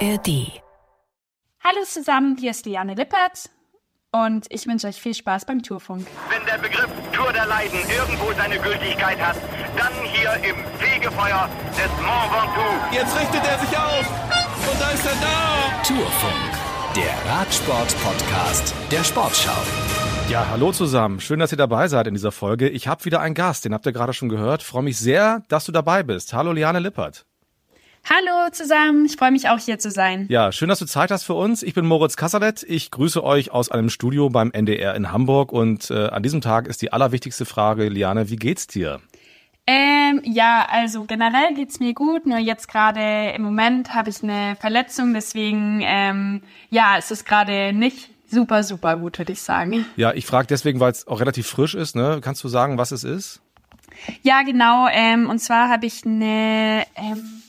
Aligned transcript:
ARD. 0.00 0.60
Hallo 1.64 1.84
zusammen, 1.86 2.36
hier 2.38 2.50
ist 2.50 2.66
Liane 2.66 2.94
Lippert 2.94 3.48
und 4.12 4.46
ich 4.50 4.66
wünsche 4.66 4.88
euch 4.88 5.00
viel 5.00 5.14
Spaß 5.14 5.46
beim 5.46 5.62
Tourfunk. 5.62 6.06
Wenn 6.28 6.44
der 6.44 6.58
Begriff 6.58 6.90
Tour 7.12 7.32
der 7.32 7.46
Leiden 7.46 7.78
irgendwo 7.88 8.30
seine 8.34 8.58
Gültigkeit 8.58 9.18
hat, 9.18 9.36
dann 9.76 9.92
hier 10.12 10.34
im 10.50 10.56
Fegefeuer 10.78 11.48
des 11.70 11.90
Mont 12.02 12.30
Ventoux. 12.30 12.94
Jetzt 12.94 13.18
richtet 13.18 13.42
er 13.46 13.58
sich 13.58 13.78
auf 13.78 14.70
und 14.70 14.80
da 14.80 14.90
ist 14.90 15.06
er 15.06 15.14
da. 15.14 15.82
Tourfunk, 15.82 16.52
der 16.94 17.32
Radsport-Podcast 17.32 18.74
der 18.90 19.02
Sportschau. 19.02 19.62
Ja, 20.28 20.46
hallo 20.50 20.72
zusammen. 20.72 21.20
Schön, 21.20 21.38
dass 21.38 21.52
ihr 21.52 21.58
dabei 21.58 21.88
seid 21.88 22.06
in 22.06 22.14
dieser 22.14 22.32
Folge. 22.32 22.68
Ich 22.68 22.86
habe 22.86 23.04
wieder 23.06 23.20
einen 23.20 23.34
Gast, 23.34 23.64
den 23.64 23.72
habt 23.72 23.86
ihr 23.86 23.92
gerade 23.92 24.12
schon 24.12 24.28
gehört. 24.28 24.62
Freue 24.62 24.82
mich 24.82 24.98
sehr, 24.98 25.42
dass 25.48 25.64
du 25.64 25.72
dabei 25.72 26.02
bist. 26.02 26.34
Hallo 26.34 26.52
Liane 26.52 26.80
Lippert. 26.80 27.24
Hallo 28.08 28.50
zusammen, 28.52 29.04
ich 29.04 29.16
freue 29.16 29.32
mich 29.32 29.48
auch 29.48 29.58
hier 29.58 29.80
zu 29.80 29.90
sein. 29.90 30.26
Ja, 30.28 30.52
schön, 30.52 30.68
dass 30.68 30.78
du 30.78 30.86
Zeit 30.86 31.10
hast 31.10 31.24
für 31.24 31.34
uns. 31.34 31.64
Ich 31.64 31.74
bin 31.74 31.84
Moritz 31.84 32.16
Kasserlet. 32.16 32.62
Ich 32.62 32.92
grüße 32.92 33.24
euch 33.24 33.50
aus 33.50 33.68
einem 33.68 33.90
Studio 33.90 34.30
beim 34.30 34.52
NDR 34.52 34.94
in 34.94 35.10
Hamburg 35.10 35.50
und 35.50 35.90
äh, 35.90 36.06
an 36.06 36.22
diesem 36.22 36.40
Tag 36.40 36.68
ist 36.68 36.82
die 36.82 36.92
allerwichtigste 36.92 37.44
Frage, 37.44 37.88
Liane, 37.88 38.30
wie 38.30 38.36
geht's 38.36 38.68
dir? 38.68 39.00
Ähm, 39.66 40.20
ja, 40.22 40.68
also 40.70 41.02
generell 41.02 41.54
geht's 41.54 41.80
mir 41.80 41.94
gut, 41.94 42.26
nur 42.26 42.38
jetzt 42.38 42.68
gerade 42.68 43.32
im 43.34 43.42
Moment 43.42 43.92
habe 43.92 44.08
ich 44.10 44.22
eine 44.22 44.54
Verletzung, 44.54 45.12
deswegen 45.12 45.80
ähm, 45.82 46.42
ja, 46.70 46.98
es 46.98 47.10
ist 47.10 47.26
gerade 47.26 47.72
nicht 47.72 48.10
super, 48.30 48.62
super 48.62 48.98
gut, 48.98 49.18
würde 49.18 49.32
ich 49.32 49.42
sagen. 49.42 49.84
Ja, 49.96 50.12
ich 50.12 50.26
frage 50.26 50.46
deswegen, 50.46 50.78
weil 50.78 50.92
es 50.92 51.08
auch 51.08 51.18
relativ 51.18 51.48
frisch 51.48 51.74
ist. 51.74 51.96
Ne? 51.96 52.20
Kannst 52.22 52.44
du 52.44 52.48
sagen, 52.48 52.78
was 52.78 52.92
es 52.92 53.02
ist? 53.02 53.42
Ja, 54.22 54.42
genau. 54.42 54.86
Ähm, 54.92 55.28
und 55.28 55.40
zwar 55.40 55.68
habe 55.68 55.86
ich 55.86 56.06
eine 56.06 56.84
ähm, 56.94 57.42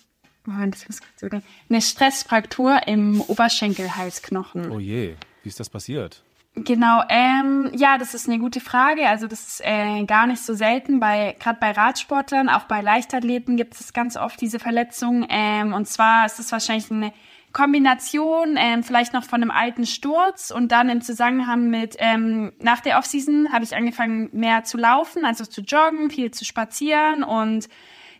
Moment, 0.47 0.75
das 0.75 0.87
muss 0.87 1.01
kurz 1.01 1.21
überlegen. 1.21 1.47
Eine 1.69 1.81
Stressfraktur 1.81 2.87
im 2.87 3.21
Oberschenkelhalsknochen. 3.21 4.71
Oh 4.71 4.79
je, 4.79 5.15
wie 5.43 5.49
ist 5.49 5.59
das 5.59 5.69
passiert? 5.69 6.23
Genau, 6.55 7.03
ähm, 7.09 7.69
ja, 7.75 7.99
das 7.99 8.15
ist 8.15 8.27
eine 8.27 8.39
gute 8.39 8.59
Frage. 8.59 9.07
Also 9.07 9.27
das 9.27 9.47
ist 9.47 9.61
äh, 9.63 10.03
gar 10.05 10.25
nicht 10.25 10.41
so 10.41 10.55
selten. 10.55 10.99
Bei 10.99 11.35
gerade 11.39 11.59
bei 11.59 11.71
Radsportlern, 11.71 12.49
auch 12.49 12.63
bei 12.63 12.81
Leichtathleten 12.81 13.57
gibt 13.57 13.79
es 13.79 13.93
ganz 13.93 14.17
oft 14.17 14.41
diese 14.41 14.57
Verletzung. 14.57 15.27
Ähm, 15.29 15.73
und 15.73 15.87
zwar 15.87 16.25
ist 16.25 16.39
es 16.39 16.51
wahrscheinlich 16.51 16.89
eine 16.89 17.13
Kombination, 17.53 18.55
ähm, 18.57 18.83
vielleicht 18.83 19.13
noch 19.13 19.23
von 19.23 19.41
einem 19.41 19.51
alten 19.51 19.85
Sturz 19.85 20.51
und 20.51 20.71
dann 20.71 20.89
im 20.89 21.01
Zusammenhang 21.01 21.69
mit 21.69 21.95
ähm, 21.99 22.53
nach 22.59 22.79
der 22.79 22.97
Offseason 22.97 23.51
habe 23.51 23.63
ich 23.63 23.75
angefangen 23.75 24.29
mehr 24.31 24.63
zu 24.63 24.77
laufen, 24.77 25.25
also 25.25 25.45
zu 25.45 25.61
joggen, 25.61 26.09
viel 26.09 26.31
zu 26.31 26.43
spazieren 26.45 27.23
und 27.23 27.67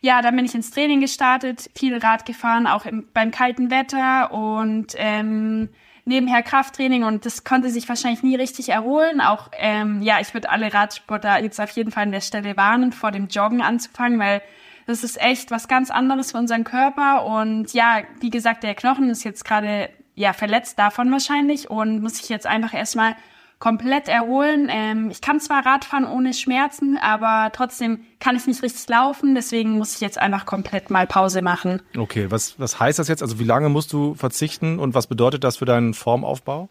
ja, 0.02 0.22
dann 0.22 0.36
bin 0.36 0.45
ich 0.45 0.56
ins 0.56 0.72
Training 0.72 1.02
gestartet, 1.02 1.70
viel 1.76 1.98
Rad 1.98 2.26
gefahren, 2.26 2.67
auch 2.67 2.86
im, 2.86 3.08
beim 3.14 3.31
kalten 3.31 3.72
Wetter 3.72 4.31
und 4.31 4.94
ähm, 4.98 5.70
nebenher 6.06 6.42
Krafttraining 6.42 7.03
und 7.03 7.26
das 7.26 7.44
konnte 7.44 7.70
sich 7.70 7.88
wahrscheinlich 7.90 8.23
nie 8.23 8.36
richtig 8.36 8.70
erholen. 8.70 9.22
Auch 9.22 9.50
ähm, 9.58 10.02
ja, 10.02 10.20
ich 10.20 10.34
würde 10.34 10.50
alle 10.50 10.73
Radsportler 10.73 11.42
jetzt 11.44 11.59
auf 11.59 11.72
jeden 11.72 11.92
Fall 11.92 12.03
an 12.03 12.12
der 12.12 12.22
Stelle 12.22 12.56
warnen, 12.58 12.94
vor 12.94 13.12
dem 13.12 13.28
Joggen 13.28 13.62
anzufangen, 13.62 14.20
weil 14.20 14.42
das 14.86 15.03
ist 15.03 15.20
echt 15.22 15.52
was 15.52 15.68
ganz 15.68 15.92
anderes 15.92 16.31
für 16.31 16.38
unseren 16.38 16.64
Körper. 16.64 17.25
Und 17.25 17.73
ja, 17.73 18.03
wie 18.22 18.30
gesagt, 18.30 18.64
der 18.64 18.73
Knochen 18.73 19.09
ist 19.09 19.25
jetzt 19.25 19.44
gerade 19.44 19.90
ja 20.16 20.34
verletzt 20.34 20.80
davon 20.80 21.12
wahrscheinlich 21.12 21.70
und 21.70 22.02
muss 22.02 22.18
sich 22.18 22.30
jetzt 22.30 22.48
einfach 22.48 22.73
erstmal 22.73 23.16
komplett 23.59 24.08
erholen. 24.08 24.67
Ähm, 24.69 25.09
ich 25.09 25.22
kann 25.22 25.39
zwar 25.39 25.66
Radfahren 25.66 26.05
ohne 26.05 26.33
Schmerzen, 26.33 26.97
aber 26.97 27.52
trotzdem 27.53 28.03
kann 28.19 28.36
ich 28.36 28.45
nicht 28.45 28.61
richtig 28.61 28.88
laufen. 28.88 29.36
Deswegen 29.36 29.77
muss 29.77 29.95
ich 29.95 30.02
jetzt 30.02 30.19
einfach 30.19 30.45
komplett 30.45 30.89
mal 30.89 31.08
Pause 31.08 31.41
machen. 31.41 31.81
Okay, 31.97 32.30
was, 32.30 32.59
was 32.59 32.80
heißt 32.80 33.00
das 33.00 33.08
jetzt? 33.08 33.23
Also 33.23 33.39
wie 33.39 33.44
lange 33.44 33.69
musst 33.69 33.91
du 33.94 34.13
verzichten 34.13 34.80
und 34.80 34.94
was 34.94 35.08
bedeutet 35.08 35.44
das 35.44 35.58
für 35.58 35.66
deinen 35.66 35.94
Formaufbau? 35.94 36.69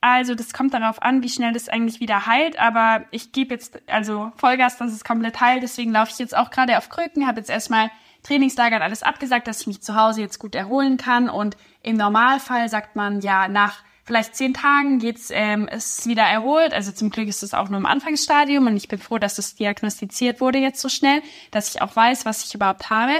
Also 0.00 0.36
das 0.36 0.52
kommt 0.52 0.74
darauf 0.74 1.02
an, 1.02 1.22
wie 1.22 1.28
schnell 1.28 1.52
das 1.52 1.68
eigentlich 1.68 2.00
wieder 2.00 2.26
heilt. 2.26 2.58
Aber 2.58 3.04
ich 3.10 3.32
gebe 3.32 3.54
jetzt 3.54 3.80
also 3.88 4.30
Vollgas, 4.36 4.78
dass 4.78 4.92
es 4.92 5.02
komplett 5.02 5.40
heilt. 5.40 5.62
Deswegen 5.62 5.90
laufe 5.90 6.12
ich 6.12 6.18
jetzt 6.18 6.36
auch 6.36 6.50
gerade 6.50 6.78
auf 6.78 6.88
Krücken, 6.88 7.26
habe 7.26 7.40
jetzt 7.40 7.50
erstmal 7.50 7.90
Trainingslager 8.22 8.76
und 8.76 8.82
alles 8.82 9.02
abgesagt, 9.02 9.48
dass 9.48 9.62
ich 9.62 9.66
mich 9.66 9.82
zu 9.82 9.96
Hause 9.96 10.20
jetzt 10.20 10.38
gut 10.38 10.54
erholen 10.54 10.96
kann. 10.96 11.28
Und 11.28 11.56
im 11.82 11.96
Normalfall 11.96 12.68
sagt 12.68 12.94
man 12.94 13.20
ja 13.20 13.48
nach 13.48 13.82
vielleicht 14.06 14.36
zehn 14.36 14.54
Tagen 14.54 14.98
geht's, 14.98 15.30
ähm, 15.32 15.68
wieder 16.04 16.22
erholt. 16.22 16.72
Also 16.72 16.92
zum 16.92 17.10
Glück 17.10 17.28
ist 17.28 17.42
es 17.42 17.52
auch 17.52 17.68
nur 17.68 17.78
im 17.78 17.86
Anfangsstadium 17.86 18.66
und 18.66 18.76
ich 18.76 18.88
bin 18.88 18.98
froh, 18.98 19.18
dass 19.18 19.38
es 19.38 19.56
diagnostiziert 19.56 20.40
wurde 20.40 20.58
jetzt 20.58 20.80
so 20.80 20.88
schnell, 20.88 21.20
dass 21.50 21.74
ich 21.74 21.82
auch 21.82 21.94
weiß, 21.94 22.24
was 22.24 22.44
ich 22.44 22.54
überhaupt 22.54 22.88
habe. 22.88 23.12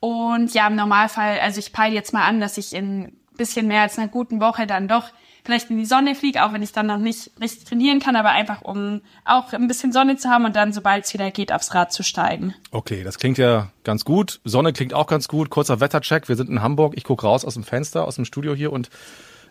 Und 0.00 0.52
ja, 0.52 0.66
im 0.66 0.74
Normalfall, 0.74 1.38
also 1.40 1.60
ich 1.60 1.72
peile 1.72 1.94
jetzt 1.94 2.12
mal 2.12 2.24
an, 2.24 2.40
dass 2.40 2.58
ich 2.58 2.74
in 2.74 3.16
bisschen 3.36 3.66
mehr 3.66 3.82
als 3.82 3.98
einer 3.98 4.08
guten 4.08 4.40
Woche 4.40 4.66
dann 4.66 4.88
doch 4.88 5.10
vielleicht 5.44 5.70
in 5.70 5.76
die 5.76 5.84
Sonne 5.84 6.14
fliege, 6.14 6.44
auch 6.44 6.52
wenn 6.52 6.62
ich 6.62 6.72
dann 6.72 6.86
noch 6.86 6.98
nicht 6.98 7.30
richtig 7.40 7.64
trainieren 7.64 8.00
kann, 8.00 8.16
aber 8.16 8.30
einfach 8.30 8.62
um 8.62 9.02
auch 9.24 9.52
ein 9.52 9.68
bisschen 9.68 9.92
Sonne 9.92 10.16
zu 10.16 10.30
haben 10.30 10.44
und 10.44 10.56
dann, 10.56 10.72
sobald 10.72 11.04
es 11.04 11.12
wieder 11.12 11.30
geht, 11.30 11.52
aufs 11.52 11.74
Rad 11.74 11.92
zu 11.92 12.02
steigen. 12.02 12.54
Okay, 12.70 13.02
das 13.04 13.18
klingt 13.18 13.36
ja 13.36 13.70
ganz 13.82 14.04
gut. 14.04 14.40
Sonne 14.44 14.72
klingt 14.72 14.94
auch 14.94 15.06
ganz 15.06 15.28
gut. 15.28 15.50
Kurzer 15.50 15.80
Wettercheck. 15.80 16.28
Wir 16.28 16.36
sind 16.36 16.48
in 16.48 16.62
Hamburg. 16.62 16.94
Ich 16.96 17.04
gucke 17.04 17.26
raus 17.26 17.44
aus 17.44 17.54
dem 17.54 17.64
Fenster, 17.64 18.06
aus 18.06 18.16
dem 18.16 18.24
Studio 18.24 18.54
hier 18.54 18.72
und 18.72 18.88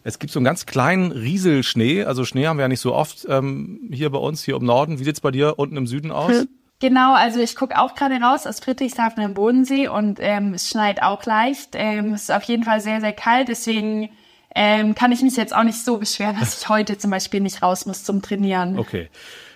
es 0.03 0.19
gibt 0.19 0.31
so 0.31 0.39
einen 0.39 0.45
ganz 0.45 0.65
kleinen 0.65 1.11
Rieselschnee. 1.11 2.03
Also 2.03 2.25
Schnee 2.25 2.47
haben 2.47 2.57
wir 2.57 2.63
ja 2.63 2.67
nicht 2.67 2.81
so 2.81 2.93
oft 2.93 3.25
ähm, 3.29 3.89
hier 3.91 4.09
bei 4.09 4.17
uns, 4.19 4.43
hier 4.43 4.55
im 4.55 4.65
Norden. 4.65 4.99
Wie 4.99 5.03
sieht's 5.03 5.21
bei 5.21 5.31
dir 5.31 5.57
unten 5.57 5.77
im 5.77 5.87
Süden 5.87 6.11
aus? 6.11 6.45
Genau, 6.79 7.13
also 7.13 7.39
ich 7.39 7.55
gucke 7.55 7.79
auch 7.79 7.95
gerade 7.95 8.15
raus 8.15 8.45
aus 8.45 8.59
Friedrichshafen 8.59 9.23
am 9.23 9.33
Bodensee 9.35 9.87
und 9.87 10.17
ähm, 10.19 10.53
es 10.53 10.67
schneit 10.67 11.01
auch 11.01 11.23
leicht. 11.25 11.75
Ähm, 11.75 12.13
es 12.13 12.23
ist 12.23 12.31
auf 12.31 12.43
jeden 12.43 12.63
Fall 12.63 12.81
sehr, 12.81 12.99
sehr 12.99 13.13
kalt, 13.13 13.47
deswegen 13.47 14.09
ähm, 14.53 14.93
kann 14.93 15.13
ich 15.13 15.21
mich 15.21 15.37
jetzt 15.37 15.55
auch 15.55 15.63
nicht 15.63 15.81
so 15.81 15.97
beschweren, 15.97 16.35
dass 16.37 16.61
ich 16.61 16.67
heute 16.67 16.97
zum 16.97 17.09
Beispiel 17.09 17.39
nicht 17.39 17.61
raus 17.61 17.85
muss 17.85 18.03
zum 18.03 18.21
Trainieren. 18.21 18.77
Okay. 18.77 19.07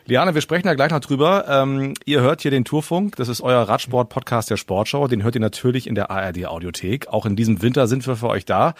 Liane, 0.05 0.35
wir 0.35 0.41
sprechen 0.41 0.67
da 0.67 0.73
gleich 0.75 0.91
noch 0.91 1.01
drüber. 1.01 1.45
Ähm, 1.49 1.95
ihr 2.05 2.21
hört 2.21 2.43
hier 2.43 2.51
den 2.51 2.63
Tourfunk, 2.63 3.17
das 3.17 3.27
ist 3.27 3.41
euer 3.41 3.63
Radsport-Podcast 3.63 4.49
der 4.49 4.55
Sportschau. 4.55 5.09
Den 5.09 5.21
hört 5.21 5.35
ihr 5.35 5.41
natürlich 5.41 5.85
in 5.85 5.95
der 5.95 6.09
ARD-Audiothek. 6.09 7.09
Auch 7.09 7.25
in 7.25 7.35
diesem 7.35 7.61
Winter 7.61 7.87
sind 7.87 8.07
wir 8.07 8.15
für 8.15 8.29
euch 8.29 8.45
da. 8.45 8.73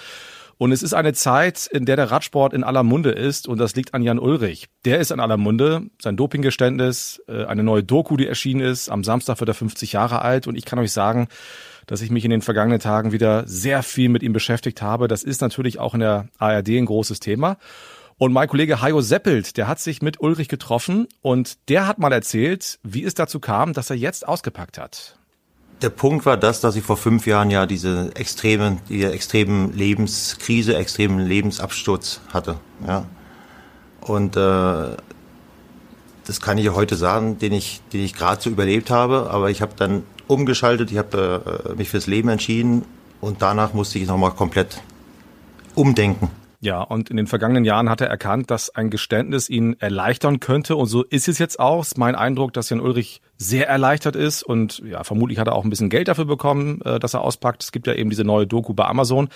Und 0.58 0.72
es 0.72 0.82
ist 0.82 0.94
eine 0.94 1.14
Zeit, 1.14 1.68
in 1.72 1.86
der 1.86 1.96
der 1.96 2.10
Radsport 2.10 2.54
in 2.54 2.64
aller 2.64 2.82
Munde 2.84 3.12
ist 3.12 3.48
und 3.48 3.60
das 3.60 3.76
liegt 3.76 3.94
an 3.94 4.02
Jan 4.02 4.18
Ulrich. 4.18 4.68
Der 4.86 5.00
ist 5.00 5.12
in 5.12 5.20
aller 5.20 5.38
Munde. 5.38 5.84
Sein 6.02 6.18
Dopinggeständnis, 6.18 7.22
äh, 7.28 7.46
eine 7.46 7.64
neue 7.64 7.84
Doku, 7.84 8.18
die 8.18 8.28
erschienen 8.28 8.62
ist. 8.62 8.90
Am 8.90 9.04
Samstag 9.04 9.40
wird 9.40 9.50
er 9.50 9.54
50 9.54 9.94
Jahre 9.94 10.22
alt 10.22 10.48
und 10.48 10.56
ich 10.56 10.66
kann 10.66 10.80
euch 10.80 10.92
sagen, 10.92 11.28
dass 11.86 12.02
ich 12.02 12.10
mich 12.10 12.26
in 12.26 12.32
den 12.32 12.42
vergangenen 12.42 12.80
Tagen 12.80 13.12
wieder 13.12 13.48
sehr 13.48 13.84
viel 13.84 14.10
mit 14.10 14.24
ihm 14.24 14.34
beschäftigt 14.34 14.82
habe. 14.82 15.08
Das 15.08 15.24
ist 15.24 15.42
natürlich 15.42 15.80
auch 15.80 15.94
in 15.94 16.00
der 16.00 16.28
ARD 16.40 16.70
ein 16.70 16.86
großes 16.86 17.20
Thema. 17.20 17.58
Und 18.18 18.34
mein 18.34 18.48
Kollege 18.48 18.82
Hajo 18.82 19.02
Seppelt, 19.02 19.58
der 19.58 19.68
hat 19.68 19.80
sich 19.80 20.02
mit 20.02 20.20
Ulrich 20.20 20.48
getroffen 20.48 21.08
und 21.22 21.70
der 21.70 21.86
hat 21.86 22.00
mal 22.00 22.12
erzählt, 22.12 22.80
wie 22.82 23.04
es 23.04 23.14
dazu 23.14 23.40
kam, 23.40 23.74
dass 23.74 23.92
er 23.92 23.96
jetzt 23.96 24.28
ausgepackt 24.28 24.80
hat. 24.80 25.17
Der 25.82 25.90
Punkt 25.90 26.26
war 26.26 26.38
das, 26.38 26.60
dass 26.60 26.76
ich 26.76 26.84
vor 26.84 26.98
fünf 26.98 27.28
Jahren 27.28 27.52
ja 27.52 27.68
diese 27.68 28.16
extremen, 28.16 28.80
die 28.90 29.04
extremen 29.04 29.74
Lebenskrise, 29.74 30.76
extremen 30.76 31.20
Lebensabsturz 31.20 32.22
hatte. 32.34 32.58
Ja. 32.88 33.06
Und 34.02 34.36
äh, 34.36 34.98
das 36.26 36.42
kann 36.42 36.58
ich 36.58 36.66
ja 36.66 36.74
heute 36.74 36.96
sagen, 36.96 37.38
den 37.38 37.54
ich, 37.54 37.82
den 37.94 38.02
ich 38.02 38.14
gerade 38.14 38.42
so 38.42 38.50
überlebt 38.50 38.90
habe. 38.90 39.30
Aber 39.30 39.52
ich 39.52 39.62
habe 39.62 39.74
dann 39.76 40.04
umgeschaltet, 40.26 40.92
ich 40.92 40.98
habe 40.98 41.70
äh, 41.70 41.76
mich 41.76 41.90
fürs 41.90 42.08
Leben 42.08 42.30
entschieden 42.30 42.84
und 43.22 43.42
danach 43.42 43.74
musste 43.74 44.00
ich 44.00 44.08
nochmal 44.08 44.32
komplett 44.32 44.82
umdenken. 45.76 46.30
Ja, 46.68 46.82
und 46.82 47.10
in 47.10 47.16
den 47.16 47.28
vergangenen 47.28 47.64
Jahren 47.64 47.90
hat 47.90 48.02
er 48.02 48.08
erkannt, 48.08 48.52
dass 48.52 48.70
ein 48.76 48.90
Geständnis 48.90 49.50
ihn 49.50 49.78
erleichtern 49.80 50.42
könnte. 50.42 50.76
Und 50.76 50.88
so 50.88 51.02
ist 51.02 51.30
es 51.30 51.40
jetzt 51.40 51.62
auch. 51.62 51.82
Ist 51.82 51.98
mein 51.98 52.14
Eindruck, 52.14 52.52
dass 52.52 52.70
Jan 52.70 52.82
Ulrich 52.82 53.22
sehr 53.38 53.70
erleichtert 53.70 54.18
ist. 54.18 54.44
Und 54.44 54.80
ja, 54.80 55.06
vermutlich 55.06 55.40
hat 55.40 55.48
er 55.48 55.56
auch 55.56 55.64
ein 55.64 55.70
bisschen 55.70 55.90
Geld 55.90 56.10
dafür 56.10 56.26
bekommen, 56.26 56.82
äh, 56.82 57.00
dass 57.00 57.14
er 57.14 57.22
auspackt. 57.22 57.64
Es 57.64 57.72
gibt 57.72 57.88
ja 57.88 57.94
eben 57.94 58.10
diese 58.10 58.26
neue 58.26 58.48
Doku 58.48 58.74
bei 58.74 58.84
Amazon. 58.84 59.30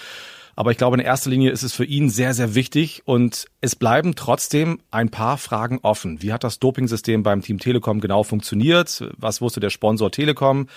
Aber 0.58 0.72
ich 0.72 0.78
glaube, 0.78 0.98
in 0.98 1.02
erster 1.02 1.30
Linie 1.30 1.52
ist 1.52 1.64
es 1.64 1.72
für 1.72 1.86
ihn 1.86 2.10
sehr, 2.10 2.34
sehr 2.34 2.54
wichtig. 2.54 3.02
Und 3.06 3.46
es 3.62 3.78
bleiben 3.78 4.16
trotzdem 4.18 4.82
ein 4.92 5.08
paar 5.08 5.38
Fragen 5.38 5.80
offen. 5.84 6.22
Wie 6.22 6.34
hat 6.34 6.44
das 6.44 6.60
Dopingsystem 6.60 7.24
beim 7.24 7.42
Team 7.42 7.60
Telekom 7.60 8.02
genau 8.02 8.24
funktioniert? 8.24 9.06
Was 9.16 9.40
wusste 9.40 9.62
der 9.62 9.70
Sponsor 9.70 10.12
Telekom? 10.12 10.68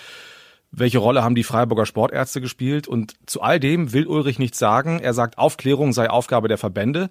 Welche 0.71 0.97
Rolle 0.97 1.23
haben 1.23 1.35
die 1.35 1.43
Freiburger 1.43 1.85
Sportärzte 1.85 2.41
gespielt? 2.41 2.87
Und 2.87 3.13
zu 3.25 3.41
all 3.41 3.59
dem 3.59 3.93
will 3.93 4.07
Ulrich 4.07 4.39
nichts 4.39 4.59
sagen. 4.59 4.99
Er 4.99 5.13
sagt, 5.13 5.37
Aufklärung 5.37 5.93
sei 5.93 6.09
Aufgabe 6.09 6.47
der 6.47 6.57
Verbände. 6.57 7.09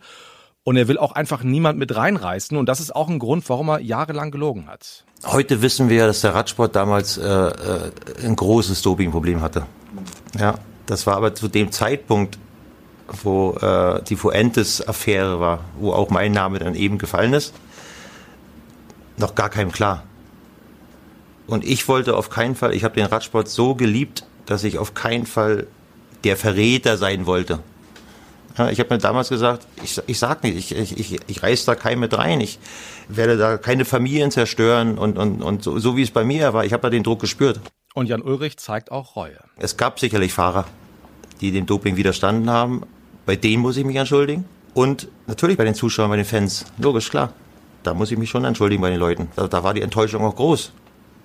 Und 0.64 0.76
er 0.76 0.88
will 0.88 0.98
auch 0.98 1.12
einfach 1.12 1.42
niemand 1.42 1.78
mit 1.78 1.94
reinreißen. 1.94 2.56
Und 2.56 2.68
das 2.68 2.80
ist 2.80 2.94
auch 2.94 3.08
ein 3.08 3.18
Grund, 3.18 3.48
warum 3.48 3.68
er 3.68 3.80
jahrelang 3.80 4.30
gelogen 4.30 4.66
hat. 4.66 5.04
Heute 5.24 5.62
wissen 5.62 5.88
wir, 5.88 6.06
dass 6.06 6.22
der 6.22 6.34
Radsport 6.34 6.74
damals 6.74 7.18
äh, 7.18 7.22
äh, 7.22 7.90
ein 8.22 8.36
großes 8.36 8.82
Dopingproblem 8.82 9.40
hatte. 9.40 9.66
Ja, 10.38 10.54
das 10.86 11.06
war 11.06 11.16
aber 11.16 11.34
zu 11.34 11.48
dem 11.48 11.70
Zeitpunkt, 11.70 12.38
wo 13.22 13.52
äh, 13.60 14.02
die 14.04 14.16
Fuentes-Affäre 14.16 15.40
war, 15.40 15.60
wo 15.78 15.92
auch 15.92 16.10
mein 16.10 16.32
Name 16.32 16.58
dann 16.58 16.74
eben 16.74 16.98
gefallen 16.98 17.34
ist, 17.34 17.54
noch 19.16 19.34
gar 19.34 19.50
keinem 19.50 19.72
klar. 19.72 20.04
Und 21.46 21.64
ich 21.64 21.86
wollte 21.88 22.16
auf 22.16 22.30
keinen 22.30 22.54
Fall, 22.54 22.74
ich 22.74 22.84
habe 22.84 22.94
den 22.94 23.06
Radsport 23.06 23.48
so 23.48 23.74
geliebt, 23.74 24.24
dass 24.46 24.64
ich 24.64 24.78
auf 24.78 24.94
keinen 24.94 25.26
Fall 25.26 25.66
der 26.24 26.36
Verräter 26.36 26.96
sein 26.96 27.26
wollte. 27.26 27.60
Ja, 28.56 28.70
ich 28.70 28.78
habe 28.78 28.94
mir 28.94 28.98
damals 28.98 29.28
gesagt, 29.28 29.66
ich, 29.82 30.00
ich 30.06 30.18
sag 30.18 30.44
nicht, 30.44 30.56
ich, 30.56 30.76
ich, 30.76 30.98
ich, 30.98 31.20
ich 31.26 31.42
reiß 31.42 31.64
da 31.64 31.74
keinen 31.74 31.98
mit 32.00 32.16
rein, 32.16 32.40
ich 32.40 32.58
werde 33.08 33.36
da 33.36 33.58
keine 33.58 33.84
Familien 33.84 34.30
zerstören 34.30 34.96
und, 34.96 35.18
und, 35.18 35.42
und 35.42 35.62
so, 35.62 35.78
so 35.78 35.96
wie 35.96 36.02
es 36.02 36.12
bei 36.12 36.24
mir 36.24 36.52
war, 36.52 36.64
ich 36.64 36.72
habe 36.72 36.82
da 36.82 36.90
den 36.90 37.02
Druck 37.02 37.20
gespürt. 37.20 37.60
Und 37.94 38.08
Jan 38.08 38.22
Ulrich 38.22 38.56
zeigt 38.56 38.90
auch 38.90 39.16
Reue. 39.16 39.38
Es 39.56 39.76
gab 39.76 40.00
sicherlich 40.00 40.32
Fahrer, 40.32 40.66
die 41.40 41.52
dem 41.52 41.66
Doping 41.66 41.96
widerstanden 41.96 42.50
haben. 42.50 42.82
Bei 43.26 43.36
denen 43.36 43.62
muss 43.62 43.76
ich 43.76 43.84
mich 43.84 43.96
entschuldigen. 43.96 44.44
Und 44.74 45.08
natürlich 45.26 45.56
bei 45.56 45.64
den 45.64 45.74
Zuschauern, 45.74 46.10
bei 46.10 46.16
den 46.16 46.24
Fans. 46.24 46.64
Logisch, 46.78 47.08
klar. 47.08 47.32
Da 47.84 47.94
muss 47.94 48.10
ich 48.10 48.18
mich 48.18 48.30
schon 48.30 48.44
entschuldigen 48.44 48.82
bei 48.82 48.90
den 48.90 48.98
Leuten. 48.98 49.28
Da, 49.36 49.46
da 49.46 49.62
war 49.62 49.74
die 49.74 49.82
Enttäuschung 49.82 50.24
auch 50.24 50.34
groß. 50.34 50.72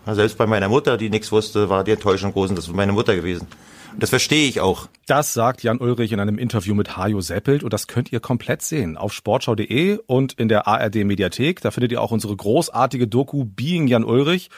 Selbst 0.06 0.38
bei 0.38 0.48
meiner 0.48 0.70
Mutter, 0.70 0.98
die 0.98 1.10
nichts 1.10 1.32
wusste, 1.32 1.70
war 1.70 1.84
die 1.84 1.92
Enttäuschung 1.92 2.34
groß 2.34 2.50
und 2.50 2.56
das 2.58 2.68
war 2.68 2.76
meine 2.76 2.94
Mutter 2.94 3.16
gewesen. 3.16 3.48
Und 3.94 4.04
das 4.04 4.10
verstehe 4.10 4.48
ich 4.48 4.60
auch. 4.60 4.88
Das 5.08 5.34
sagt 5.34 5.64
Jan 5.64 5.80
Ulrich 5.80 6.12
in 6.12 6.20
einem 6.20 6.38
Interview 6.38 6.76
mit 6.76 6.98
Hajo 6.98 7.22
Seppelt 7.22 7.64
und 7.64 7.74
das 7.74 7.88
könnt 7.88 8.12
ihr 8.12 8.20
komplett 8.20 8.62
sehen 8.62 8.98
auf 8.98 9.14
sportschau.de 9.14 10.00
und 10.06 10.34
in 10.34 10.48
der 10.48 10.68
ARD 10.68 11.06
Mediathek. 11.06 11.62
Da 11.62 11.72
findet 11.72 11.92
ihr 11.92 12.02
auch 12.02 12.12
unsere 12.12 12.36
großartige 12.36 13.08
Doku 13.08 13.46
Being 13.46 13.88
Jan 13.88 14.04
Ulrich. 14.04 14.50